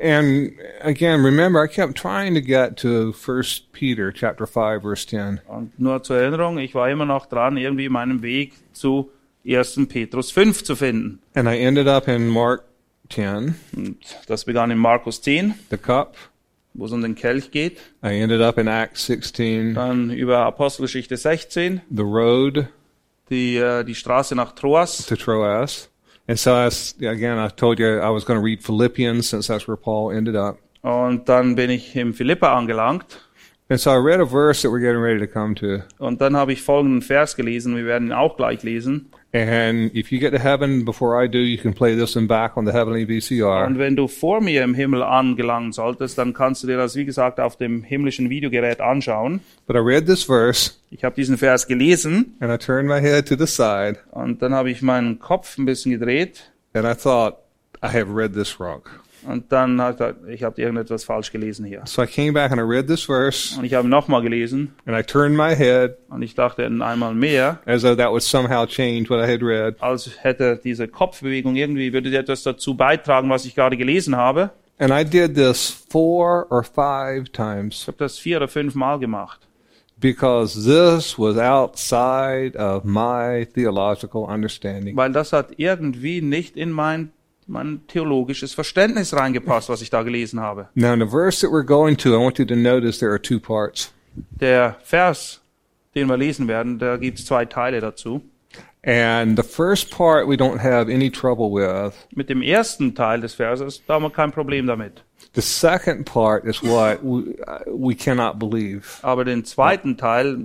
[0.00, 5.40] And again, remember, I kept trying to get to First Peter chapter 5 verse 10.
[5.48, 9.10] Und nur zur Erinnerung, ich war immer noch dran, irgendwie meinen Weg zu
[9.46, 9.86] 1.
[9.88, 11.20] Petrus 5 zu finden.
[11.34, 12.64] And I ended up in Mark
[13.08, 16.16] 10, Und das begann in Markus 10, the cup.
[16.74, 17.78] wo es um den Kelch geht.
[18.04, 22.66] I ended up in Acts 16, Dann über Apostelgeschichte 16, the road
[23.30, 25.06] die, äh, die Straße nach Troas.
[25.06, 25.90] to Troas.
[26.28, 26.68] And so I,
[27.06, 30.34] again, I told you I was going to read Philippians since that's where Paul ended
[30.36, 30.58] up.
[30.82, 33.25] Und dann bin ich im Philippa angelangt.
[33.68, 35.82] And so I read a verse that we're getting ready to come to.
[35.98, 37.74] Und dann habe ich folgenden Vers gelesen.
[37.74, 39.10] Wir werden ihn auch gleich lesen.
[39.32, 42.56] And if you get to heaven before I do, you can play this one back
[42.56, 43.66] on the heavenly VCR.
[43.66, 47.04] Und wenn du vor mir im Himmel angelangen solltest, dann kannst du dir das, wie
[47.04, 49.40] gesagt, auf dem himmlischen Videogerät anschauen.
[49.66, 53.26] But I read this verse Ich habe diesen Vers gelesen and I turned my head
[53.28, 57.38] to the side und dann habe ich meinen Kopf ein bisschen gedreht and I thought,
[57.82, 58.82] I have read this wrong.
[59.28, 61.82] Und dann hat er, ich habe irgendetwas falsch gelesen hier.
[61.86, 64.96] So I came back and I read this verse Und ich habe nochmal gelesen and
[64.98, 69.10] I turned my head und ich dachte einmal mehr, as though that would somehow change
[69.10, 69.74] what I had read.
[69.80, 74.50] als hätte diese Kopfbewegung irgendwie, würde etwas dazu beitragen, was ich gerade gelesen habe.
[74.78, 78.98] And I did this four or five times Ich habe das vier oder fünf Mal
[78.98, 79.40] gemacht,
[79.98, 84.94] because this was outside of my theological understanding.
[84.96, 87.10] weil das hat irgendwie nicht in mein,
[87.46, 90.68] mein theologisches Verständnis reingepasst, was ich da gelesen habe.
[90.74, 93.20] Now, in the verse that we're going to, I want you to notice there are
[93.20, 93.92] two parts.
[94.40, 95.40] Der Vers,
[95.94, 98.22] den wir lesen werden, da gibt es zwei Teile dazu.
[98.82, 101.94] And the first part we don't have any trouble with.
[102.14, 105.02] Mit dem ersten Teil des Verses, da haben wir kein Problem damit.
[105.34, 109.00] The second part is what we, we cannot believe.
[109.02, 110.38] Aber den zweiten Teil,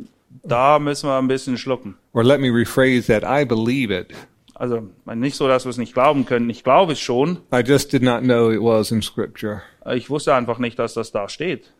[0.43, 1.95] da müssen wir ein bisschen schlucken.
[2.13, 4.13] Or let me rephrase that I believe it.
[4.61, 4.83] Also
[5.15, 6.47] nicht so, dass wir es nicht glauben können.
[6.51, 7.39] Ich glaube es schon.
[7.51, 9.63] I just did not know it was in Scripture.
[9.91, 11.71] Ich wusste einfach nicht, dass das da steht.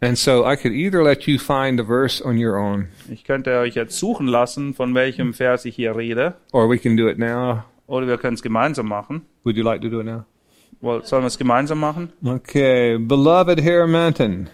[0.00, 3.58] And so I could either let you find the verse on your own, Ich könnte
[3.58, 6.36] euch jetzt suchen lassen, von welchem Vers ich hier rede.
[6.52, 7.64] or we can do it now.
[7.86, 9.26] Oder wir können es gemeinsam machen.
[9.44, 10.24] Would you like to do it now?
[10.80, 12.10] Woll- Sollen wir es gemeinsam machen?
[12.24, 14.48] Okay, beloved Hermanton,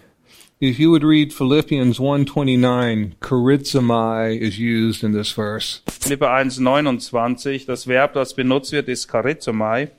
[0.59, 5.81] if you would read Philippians 1:29, charizomai is used in this verse.
[5.87, 9.91] Philipper 1, 29, das Verb, das benutzt wird, ist charizomai.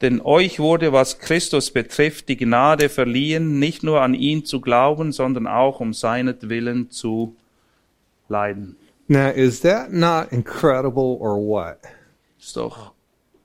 [0.00, 5.12] Denn euch wurde, was Christus betrifft, die Gnade verliehen, nicht nur an ihn zu glauben,
[5.12, 7.36] sondern auch um seinetwillen zu
[8.28, 8.76] leiden.
[9.06, 11.78] Now, is that not incredible or what?
[12.38, 12.92] Ist doch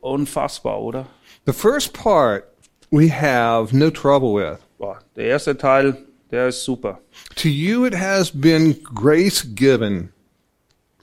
[0.02, 1.08] unfassbar, oder?
[1.46, 2.46] The first part
[2.92, 4.60] we have no trouble with.
[4.78, 5.98] Boah, der erste Teil,
[6.32, 7.00] der ist super.
[7.36, 10.10] To you it has been grace given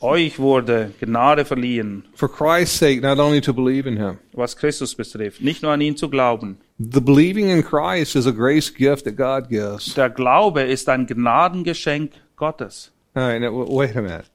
[0.01, 4.19] Euch wurde Gnade verliehen, for Christ's sake not only to believe in him.
[4.33, 6.59] was Christus betrifft, nicht nur an ihn zu glauben.
[6.79, 9.95] The believing in Christ is a grace gift that God gives.
[9.95, 12.93] Der Glaube ist ein Gnadengeschenk Gottes.
[13.15, 14.27] All right, now, wait a minute.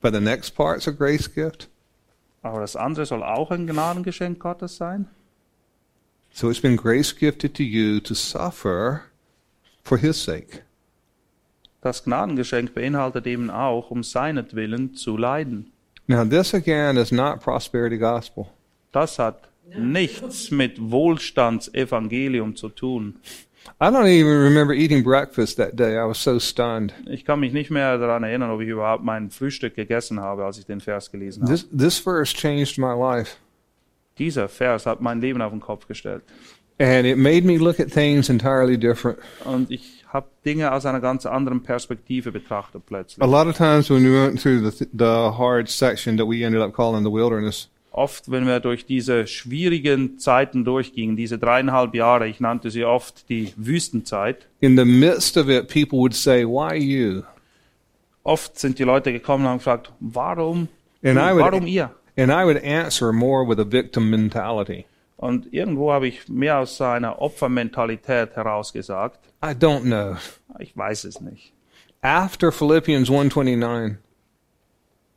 [0.00, 1.68] But the next part's a grace gift.
[2.42, 5.06] Aber das andere soll auch ein Gnadengeschenk Gottes sein?
[6.32, 9.02] So it's been grace gifted to you to suffer
[9.86, 10.62] for his sake.
[11.80, 15.72] Das Gnadengeschenk beinhaltet eben auch, um seinetwillen zu leiden.
[16.08, 18.46] Now, this again is not prosperity gospel.
[18.92, 23.16] Das hat nichts mit Wohlstandsevangelium zu tun.
[23.80, 25.96] I don't even remember eating breakfast that day.
[25.96, 26.94] I was so stunned.
[27.06, 30.58] Ich kann mich nicht mehr daran erinnern, ob ich überhaupt mein Frühstück gegessen habe, als
[30.58, 31.52] ich den Vers gelesen habe.
[31.52, 33.36] This, this verse changed my life.
[34.18, 36.22] Dieser Vers hat mein Leben auf den Kopf gestellt.
[36.78, 39.18] And it made me look at things entirely different.
[39.44, 43.22] Und ich habe Dinge aus einer ganz anderen Perspektive betrachtet plötzlich.
[43.22, 46.60] A lot of times when we went through the, the hard section that we ended
[46.60, 52.28] up calling the wilderness, Oft, wenn wir durch diese schwierigen Zeiten durchgingen, diese dreieinhalb Jahre,
[52.28, 56.76] ich nannte sie oft die Wüstenzeit, in the midst of it, people would say, Why
[56.76, 57.22] you?
[58.22, 60.68] oft sind die Leute gekommen und haben gefragt, warum,
[61.02, 61.90] And I would, warum ihr?
[62.18, 64.84] and I would answer more with a victim mentality.
[65.16, 69.18] Und irgendwo habe ich mehr aus seiner Opfermentalität herausgesagt.
[69.42, 70.16] I don't know.
[70.58, 71.52] Ich weiß es nicht.
[72.02, 73.98] After Philippians 129,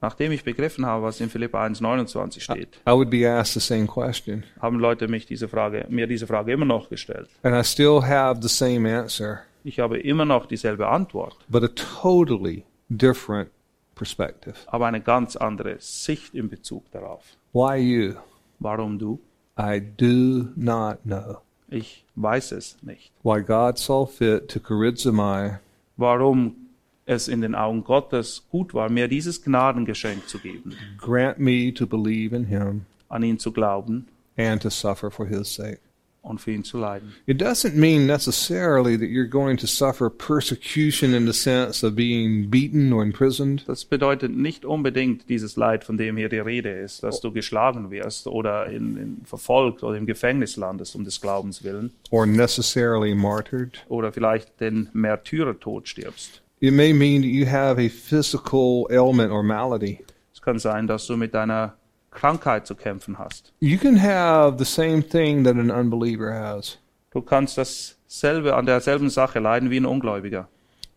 [0.01, 3.85] Nachdem ich begriffen habe, was in Philippa 1,29 steht, I would be asked the same
[3.85, 4.45] question.
[4.61, 7.27] haben Leute mich diese Frage, mir diese Frage immer noch gestellt.
[7.43, 11.67] And I still have the same answer, Ich habe immer noch dieselbe Antwort, but a
[12.01, 13.49] totally different
[13.95, 14.55] perspective.
[14.67, 17.25] aber eine ganz andere Sicht in Bezug darauf.
[17.51, 18.13] Why you?
[18.59, 19.19] Warum du?
[19.59, 21.41] I do not know.
[21.67, 23.11] Ich weiß es nicht.
[23.23, 25.59] Why God saw fit to charizomai
[25.97, 26.55] Warum
[27.05, 31.85] es in den Augen Gottes gut war, mir dieses Gnadengeschenk zu geben, grant me to
[31.85, 35.81] believe in him an ihn zu glauben and to suffer for his sake.
[36.21, 37.13] Und für ihn zu leiden.
[37.25, 42.49] It doesn't mean necessarily that you're going to suffer persecution in the sense of being
[42.49, 47.03] beaten or imprisoned Das bedeutet nicht unbedingt dieses Leid, von dem hier die Rede ist,
[47.03, 51.63] dass du geschlagen wirst oder in, in verfolgt oder im Gefängnis landest um des Glaubens
[51.63, 53.85] willen or necessarily martyred.
[53.87, 56.41] oder vielleicht den Märtyrertod stirbst.
[56.61, 59.99] It may mean that you have a physical ailment or malady.
[60.33, 61.75] Es kann sein, dass du mit deiner
[62.11, 63.53] Krankheit zu kämpfen hast.
[63.59, 66.77] You can have the same thing that an unbeliever has,
[67.11, 70.47] Du kannst dasselbe an derselben Sache leiden wie ein Ungläubiger.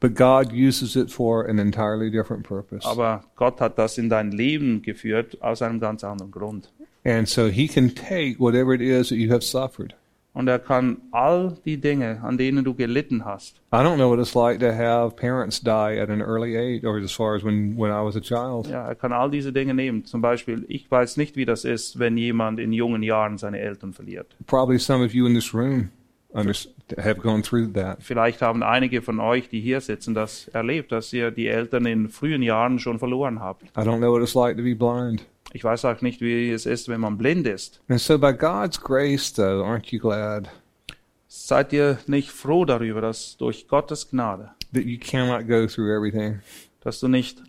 [0.01, 2.85] but God uses it for an entirely different purpose.
[2.87, 6.73] Aber Gott hat das in dein Leben geführt aus einem ganz anderen Grund.
[7.05, 9.95] And so he can take whatever it is that you have suffered.
[10.35, 14.19] Und er kann all die Dinge, an denen du gelitten hast, I don't know what
[14.19, 17.77] it's like to have parents die at an early age, or as far as when,
[17.77, 18.67] when I was a child.
[18.67, 20.07] ja, er kann all diese Dinge nehmen.
[20.07, 23.93] Zum Beispiel, ich weiß nicht, wie das ist, wenn jemand in jungen Jahren seine Eltern
[23.93, 24.35] verliert.
[24.47, 25.91] Probably some of you in this room
[26.35, 27.99] have gone through that.
[28.03, 32.09] Vielleicht haben einige von euch, die hier sitzen, das erlebt, dass ihr die Eltern in
[32.09, 33.65] frühen Jahren schon verloren habt.
[33.77, 35.27] I don't know what it's like to be blind.
[35.55, 37.81] Ich weiß auch nicht, wie es ist, wenn man blind ist.
[37.89, 40.49] And so, by God's grace, though, aren't you glad
[41.35, 46.41] Seid ihr nicht froh darüber, dass durch Gottes Gnade, that you cannot go through everything?
[46.81, 47.43] dass du nicht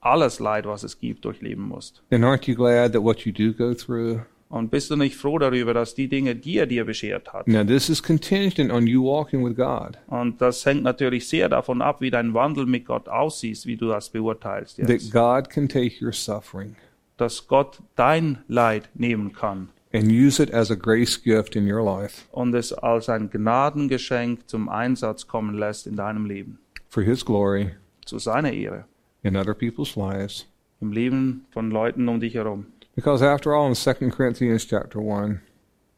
[0.00, 2.02] alles Leid, was es gibt, durchleben musst?
[2.10, 4.20] And aren't you glad that what you do go through?
[4.50, 7.64] Und bist du nicht froh darüber, dass die Dinge, die er dir beschert hat, Now,
[7.64, 12.00] this is contingent on you walking with God, und das hängt natürlich sehr davon ab,
[12.00, 15.12] wie dein Wandel mit Gott aussieht, wie du das beurteilst that jetzt.
[15.12, 16.76] God can take your suffering
[17.18, 21.82] Dass Gott dein Leid nehmen kann and use it as a grace gift in your
[21.82, 26.58] life und es als ein Gnadengeschenk zum Einsatz kommen lässt in deinem Leben,
[26.88, 27.70] for His glory
[28.04, 28.84] zu seiner Ehre,
[29.22, 30.46] in other people's lives.
[30.80, 32.66] im Leben von Leuten um dich herum.
[32.94, 35.40] Because after all, in 2 Corinthians chapter 1,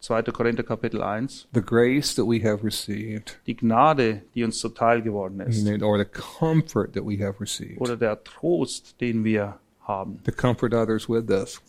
[0.01, 0.23] 2.
[0.33, 5.41] Korinther Kapitel 1, the grace that we have received, die Gnade, die uns zuteil geworden
[5.41, 9.59] ist, or the comfort that we have received, oder der Trost, den wir
[9.91, 11.61] haben, to comfort others with this.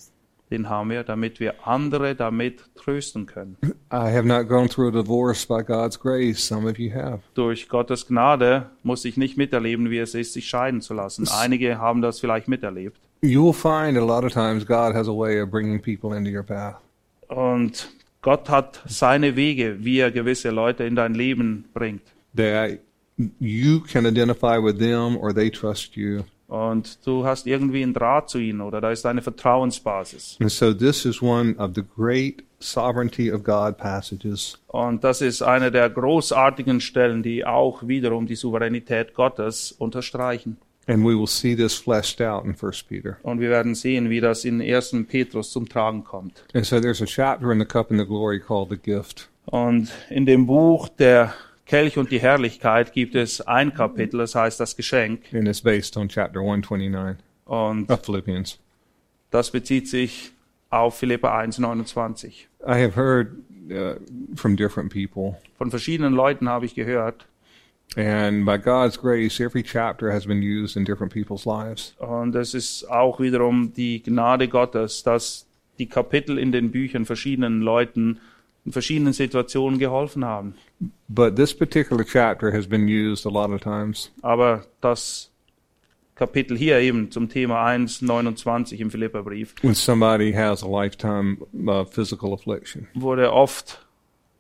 [0.52, 3.56] den haben wir, damit wir andere damit trösten können.
[3.92, 6.46] I have not gone through a divorce by God's grace.
[6.46, 7.20] Some of you have.
[7.36, 11.28] Durch Gottes Gnade muss ich nicht miterleben, wie es ist, sich scheiden zu lassen.
[11.30, 13.00] Einige haben das vielleicht miterlebt.
[13.22, 16.30] You will find a lot of times God has a way of bringing people into
[16.32, 16.76] your path.
[17.30, 17.90] Und
[18.22, 22.02] Gott hat seine Wege, wie er gewisse Leute in dein Leben bringt.
[22.36, 22.80] that
[23.40, 26.24] you can identify with them or they trust you.
[26.52, 30.36] Und du hast irgendwie einen Draht zu ihnen oder da ist eine Vertrauensbasis.
[30.42, 34.60] And so this is one of the great sovereignty of God passages.
[34.68, 40.58] Und das ist eine der großartigen Stellen, die auch wiederum die Souveränität Gottes unterstreichen.
[40.88, 43.16] And we will see this fleshed out in First Peter.
[43.24, 45.06] Und wir werden sehen, wie das in 1.
[45.08, 46.44] Petrus zum Tragen kommt.
[46.54, 49.30] And so there's a chapter in the cup and the glory called the gift.
[49.46, 51.34] Und in dem Buch der
[51.72, 55.22] Kelch und die Herrlichkeit gibt es ein Kapitel, das heißt das Geschenk.
[55.34, 58.60] And it's based on chapter 129 Und of Philippians.
[59.30, 60.34] das bezieht sich
[60.70, 62.28] auf Philippa 1,29.
[62.68, 63.38] I have heard
[63.72, 63.96] uh,
[64.36, 67.26] from different people, Von verschiedenen Leuten habe ich gehört.
[67.96, 71.96] and by God's grace, every chapter has been used in different people's lives.
[72.00, 75.48] Und es ist auch wiederum die Gnade Gottes, dass
[75.80, 78.20] die Kapitel in den Büchern verschiedenen Leuten
[78.66, 80.56] in verschiedenen Situationen geholfen haben.
[81.08, 84.12] But this particular chapter has been used a lot of times.
[84.22, 85.32] Aber das
[86.16, 91.38] Kapitel hier eben zum Thema 1,29 im Philipperbrief when somebody has a lifetime
[91.68, 92.88] uh, physical affliction.
[92.94, 93.84] wurde oft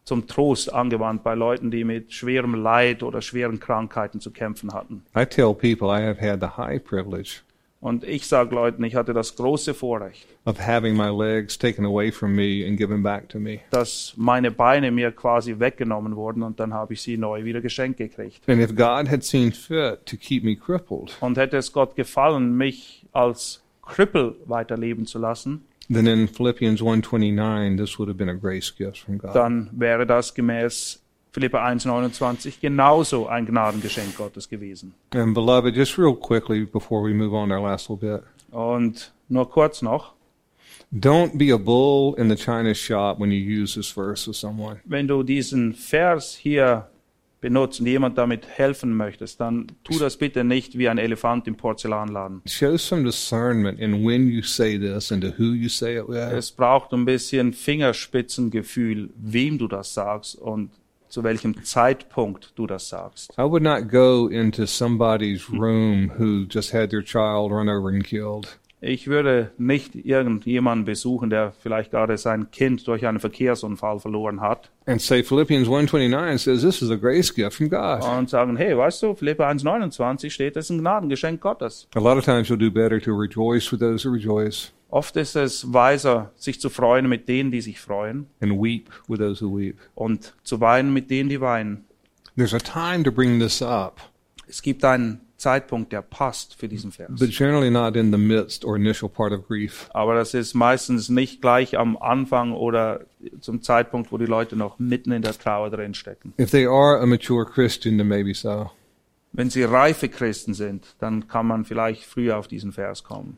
[0.03, 5.03] zum Trost angewandt bei Leuten, die mit schwerem Leid oder schweren Krankheiten zu kämpfen hatten.
[5.15, 7.41] I tell people I have had the high privilege
[7.81, 12.11] Und ich sage Leuten, ich hatte das große Vorrecht, of having my legs taken away
[12.11, 13.59] from me and given back to me.
[13.71, 17.97] dass meine Beine mir quasi weggenommen wurden und dann habe ich sie neu wieder geschenkt
[17.97, 18.47] gekriegt.
[18.47, 22.55] And if God had seen fit to keep me crippled, Und hätte es Gott gefallen,
[22.55, 28.33] mich als Krüppel weiterleben zu lassen, then in Philippians 1:29 this would have been a
[28.35, 29.35] grace gift from God.
[29.35, 31.00] dann wäre das gemäß
[31.33, 34.93] Philippa 1,29 genauso ein Gnadengeschenk Gottes gewesen.
[35.13, 39.13] And beloved, just real quickly before we move on to our last little bit, Und
[39.29, 40.13] nur kurz noch,
[40.93, 44.81] don't be a bull in the china shop when you use this verse with someone.
[44.83, 46.87] wenn du diesen Vers hier
[47.39, 51.55] benutzt und jemand damit helfen möchtest, dann tu das bitte nicht wie ein Elefant im
[51.55, 52.41] Porzellanladen.
[52.45, 56.17] Show some discernment in when you say this and to who you say it with.
[56.17, 60.69] Es braucht ein bisschen Fingerspitzengefühl, wem du das sagst und
[61.11, 63.33] zu welchem Zeitpunkt du das sagst.
[63.37, 68.03] I would not go into somebody's room who just had their child run over and
[68.03, 68.57] killed.
[68.83, 74.71] Ich würde nicht irgendjemanden besuchen, der vielleicht gerade sein Kind durch einen Verkehrsunfall verloren hat
[74.87, 78.03] and say Philippians 1:29 says this is a grace gift from God.
[78.03, 81.87] und sagen, hey, weißt du, Philippa 1,29 steht, das ist ein Gnadengeschenk Gottes.
[81.95, 85.35] A lot of times you'll do better to rejoice with those who rejoice Oft ist
[85.35, 89.57] es weiser, sich zu freuen mit denen, die sich freuen and weep with those who
[89.57, 89.77] weep.
[89.95, 91.85] und zu weinen mit denen, die weinen.
[92.35, 94.01] There's a time to bring this up,
[94.47, 97.19] Es gibt einen Zeitpunkt, der passt für diesen Vers.
[97.19, 99.89] but generally not in the midst or initial part of grief.
[99.93, 103.01] Aber das ist meistens nicht gleich am Anfang oder
[103.41, 106.33] zum Zeitpunkt, wo die Leute noch mitten in der Trauer drin stecken.
[106.39, 108.69] If they are a mature Christian, then maybe so.
[109.33, 113.37] Wenn sie reife Christen sind, dann kann man vielleicht früher auf diesen Vers kommen.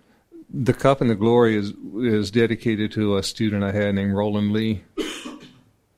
[0.50, 4.54] The cup and the glory is is dedicated to a student I had named Roland
[4.54, 4.82] Lee.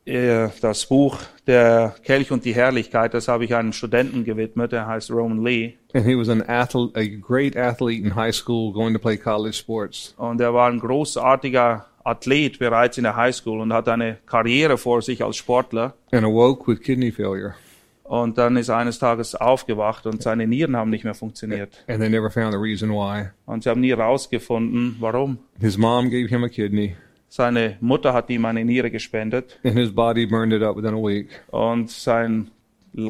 [0.06, 4.86] Äh, Das Buch Der Kelch und die Herrlichkeit, das habe ich einem Studenten gewidmet, der
[4.88, 5.74] heißt Roman Lee.
[5.94, 9.54] And he was an athlete, a great athlete in high school, going to play college
[9.56, 10.14] sports.
[10.18, 15.02] Und er war ein großartiger Athlet bereits in der Highschool und hat eine Karriere vor
[15.02, 15.96] sich als Sportler.
[16.12, 17.56] and awoke with kidney failure.
[18.04, 21.84] Und dann ist er eines Tages aufgewacht und seine Nieren haben nicht mehr funktioniert.
[21.88, 23.30] And they never found the reason why.
[23.48, 25.40] Und sie haben nie rausgefunden, warum.
[25.60, 26.96] His mom gave him a kidney,
[27.36, 30.98] Seine Mutter hat ihm eine Niere gespendet and his body burned it up within a
[30.98, 31.28] week.
[31.52, 32.50] und sein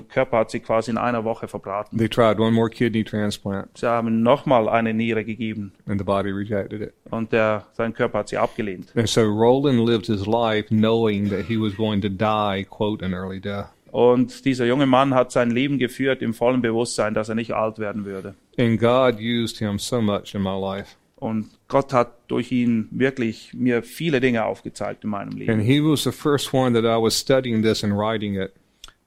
[0.09, 1.95] Körper hat sie quasi in einer Woche verbraten.
[1.99, 6.32] They tried one more kidney transplant, Sie haben nochmal eine Niere gegeben and the body
[6.32, 6.93] rejected it.
[7.11, 8.91] und der, sein Körper hat sie abgelehnt.
[8.95, 13.13] And so Roland lived his life knowing that he was going to die, quote, an
[13.13, 13.67] early death.
[13.91, 17.78] Und dieser junge Mann hat sein Leben geführt im vollen Bewusstsein, dass er nicht alt
[17.78, 18.34] werden würde.
[18.57, 20.95] And God used him so much in my life.
[21.16, 25.59] Und Gott hat durch ihn wirklich mir viele Dinge aufgezeigt in meinem And Leben.
[25.61, 28.51] he was the first one that I was studying this and writing it.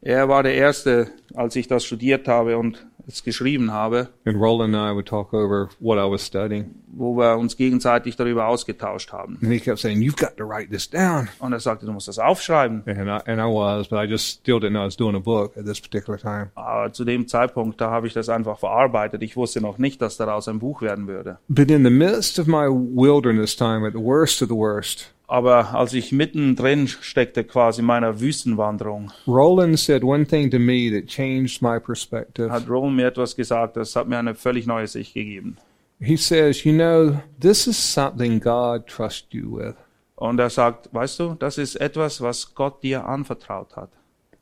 [0.01, 4.75] Er war der Erste, als ich das studiert habe und es geschrieben habe, And Roland
[4.75, 6.75] and I would talk over what I was studying.
[6.91, 9.39] wo wir uns gegenseitig darüber ausgetauscht haben.
[9.43, 11.29] And he kept saying, You've got to write this down.
[11.39, 12.83] Und er sagte, du musst das aufschreiben.
[12.87, 15.21] And I, and I was, but I just still didn't know I was doing a
[15.21, 16.51] book at this particular time.
[16.55, 19.23] Aber zu dem Zeitpunkt, da habe ich das einfach verarbeitet.
[19.23, 21.39] Ich wusste noch nicht, dass daraus ein Buch werden würde.
[21.49, 25.75] But in the midst of my wilderness time, at the worst of the worst, Aber
[25.75, 31.07] als ich mittendrin steckte, quasi in meiner Wüstenwanderung, Roland said one thing to me that
[31.07, 32.51] changed my perspective.
[32.51, 35.59] hat Roland mir etwas gesagt, das hat mir eine völlig neue Sicht gegeben.
[36.01, 39.75] He says, You know, this is something God trusts you with.
[40.15, 43.91] Und er sagt, weißt du, das ist etwas, was Gott dir anvertraut hat.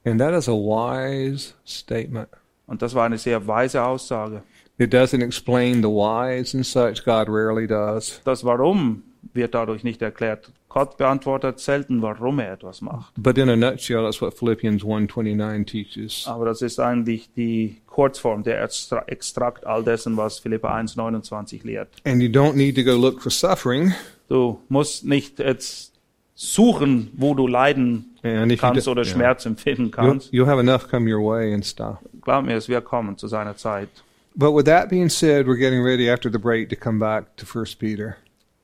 [0.05, 2.29] And that is a wise statement.
[2.67, 4.43] Und das war eine sehr weise Aussage.
[4.79, 8.21] It doesn't explain the whys and such, God rarely does.
[8.25, 10.53] Das Warum wird dadurch nicht erklärt.
[10.69, 13.13] Gott beantwortet selten, warum er etwas macht.
[13.17, 16.27] But in a nutshell, that's what Philippians 1.29 teaches.
[16.27, 21.89] Aber das ist eigentlich die Kurzform, der Extra Extrakt all dessen, was Philippa 1,29 lehrt.
[22.05, 23.95] And you don't need to go look for suffering.
[24.29, 25.93] Du musst nicht jetzt
[26.35, 28.17] suchen, wo du leiden
[28.59, 29.13] kannst oder yeah.
[29.13, 30.33] Schmerz empfinden You'll, kannst.
[30.33, 31.99] you'll have enough come your way and stuff.
[32.21, 33.89] Glaub mir, es wird kommen zu seiner Zeit.
[34.35, 37.47] But with that being said, we're getting ready after the break to come back to
[37.47, 38.17] First Peter.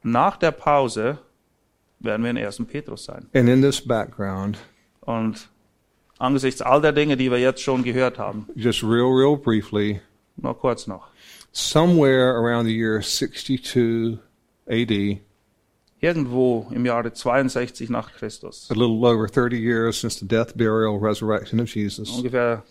[0.02, 1.18] Nach der Pause
[2.04, 2.64] werden wir in 1.
[2.66, 3.26] Petrus sein.
[3.34, 4.58] And in this background,
[5.00, 5.48] Und
[6.18, 10.00] angesichts all der Dinge, die wir jetzt schon gehört haben, just real, real briefly,
[10.36, 11.08] nur kurz noch.
[11.52, 14.18] somewhere around the year 62
[14.68, 15.20] AD,
[16.00, 20.98] Irgendwo im Jahre 62 nach Christus, a little over 30 years since the death, burial,
[20.98, 22.64] resurrection of Jesus, ungefähr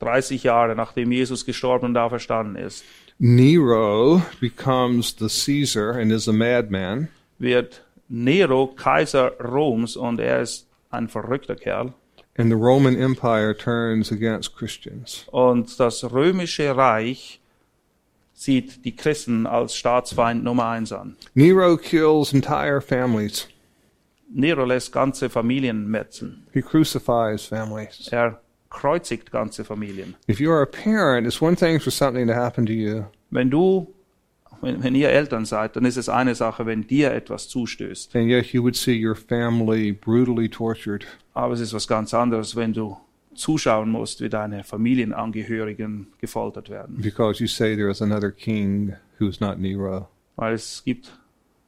[0.00, 2.84] 30 Jahre nachdem Jesus gestorben und auferstanden ist,
[3.18, 7.08] Nero becomes the Caesar and is a madman.
[7.38, 11.92] wird Nero Kaiser Roms und er ist ein verrückter Kerl.
[12.36, 15.26] And the Roman Empire turns against Christians.
[15.32, 17.40] Und das römische Reich
[18.32, 21.16] sieht die Christen als Staatsfeind Nummer eins an.
[21.34, 23.48] Nero kills entire families.
[24.30, 26.46] Nero lässt ganze Familien metzeln.
[26.52, 28.08] He crucifies families.
[28.12, 28.40] Er
[28.70, 30.14] kreuzigt ganze Familien.
[30.28, 33.06] If you are a parent, it's one thing for something to happen to you.
[33.30, 33.92] Wenn du,
[34.60, 38.14] wenn, wenn ihr Eltern seid, dann ist es eine Sache, wenn dir etwas zustößt.
[38.16, 41.06] And yet you would see your family brutally tortured.
[41.34, 42.96] Aber es ist was ganz anderes, wenn du
[43.34, 46.96] zuschauen musst, wie deine Familienangehörigen gefoltert werden.
[47.00, 50.08] because you say there is another king who's not Nero.
[50.36, 51.12] Weil es gibt,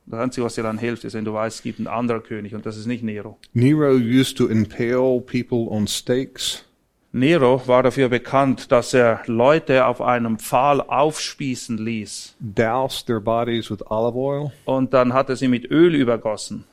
[0.06, 2.54] das Einzige, was dir dann hilft, ist, wenn du weißt, es gibt einen anderen König
[2.54, 3.38] und das ist nicht Nero.
[3.52, 6.64] Nero used to impale people on stakes.
[7.12, 13.70] Nero war dafür bekannt, dass er Leute auf einem Pfahl aufspießen ließ douse their bodies
[13.70, 16.64] with olive oil, und dann hat er sie mit Öl übergossen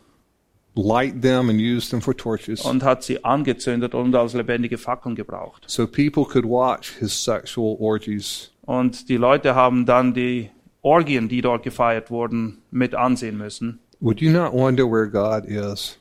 [0.77, 2.61] light them, and use them for torches.
[2.61, 5.63] und hat sie angezündet und als lebendige Fackeln gebraucht.
[5.67, 8.51] So people could watch his sexual orgies.
[8.65, 13.79] Und die Leute haben dann die Orgien, die dort gefeiert wurden, mit ansehen müssen.
[13.99, 15.97] Would you not wonder where God is?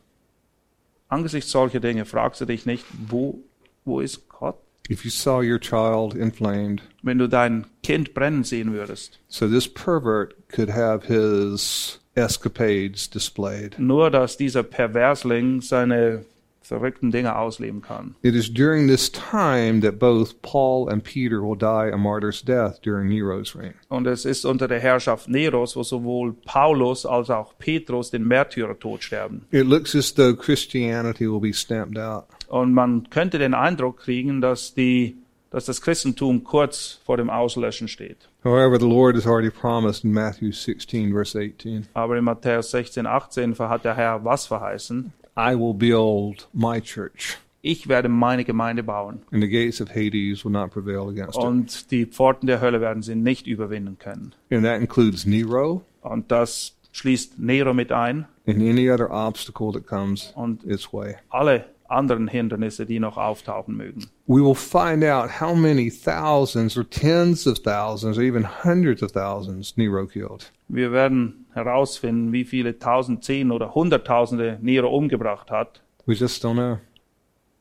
[1.08, 3.38] Angesichts solcher Dinge fragst du dich nicht, wo,
[3.86, 4.56] wo ist Gott?
[4.88, 9.18] If you saw your child inflamed, Wenn du dein Kind brennen sehen würdest.
[9.28, 13.78] so this pervert could have his escapades displayed.
[13.78, 16.24] Nur, dass dieser Perversling seine
[16.66, 18.16] verrückten Dinge ausleben kann.
[18.22, 22.80] It is during this time that both Paul and Peter will die a martyr's death
[22.82, 23.74] during Nero's reign.
[23.88, 29.02] Und es ist unter der Herrschaft Neros, wo sowohl Paulus als auch Petrus den Märtyrertod
[29.02, 29.46] sterben.
[29.50, 32.24] It looks as though Christianity will be stamped out.
[32.48, 35.16] Und man könnte den Eindruck kriegen, dass, die,
[35.50, 38.28] dass das Christentum kurz vor dem Auslöschen steht.
[38.44, 43.06] However, the Lord has already promised in Matthew 16, verse 18, Aber in Matthäus 16,
[43.06, 45.12] 18 hat der Herr was verheißen?
[45.36, 49.20] I will build my church, Ich werde meine Gemeinde bauen.
[49.32, 51.44] and the gates of Hades will not prevail against it.
[51.44, 54.34] Und die Pforten der Hölle werden sie nicht überwinden können.
[54.50, 59.86] And that includes Nero Und das schließt Nero mit ein and any other obstacle that
[59.86, 61.16] comes und its way.
[61.28, 64.06] alle anderen Hindernisse, die noch auftauchen mögen.
[64.26, 69.12] We will find out how many thousands or tens of thousands or even hundreds of
[69.12, 70.52] thousands Nero killed.
[70.68, 75.80] Wir werden herausfinden, wie viele tausend, zehn oder hunderttausende Nero umgebracht hat.
[76.06, 76.78] We just don't know.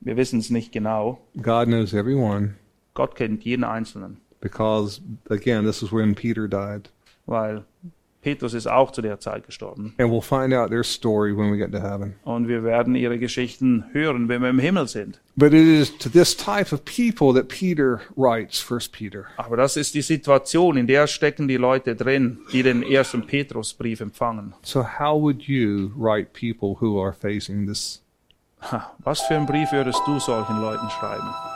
[0.00, 1.18] Wir wissen es nicht genau.
[1.42, 2.54] God knows everyone
[2.94, 6.90] Gott kennt jeden Einzelnen, because, again, this is when Peter died.
[7.26, 7.64] weil
[8.26, 9.94] Petrus ist auch zu der Zeit gestorben.
[9.98, 12.16] And we'll find out their story when we get to heaven.
[12.24, 15.20] Und wir werden ihre Geschichten hören, wenn wir im Himmel sind.
[15.36, 19.26] But it is to this type of people that Peter writes First Peter.
[19.36, 24.00] Aber das ist die Situation, in der stecken die Leute drin, die den ersten Petrusbrief
[24.00, 24.54] empfangen.
[24.62, 28.02] So how would you write people who are facing this?
[29.04, 31.55] Was für einen Brief würdest du solchen Leuten schreiben?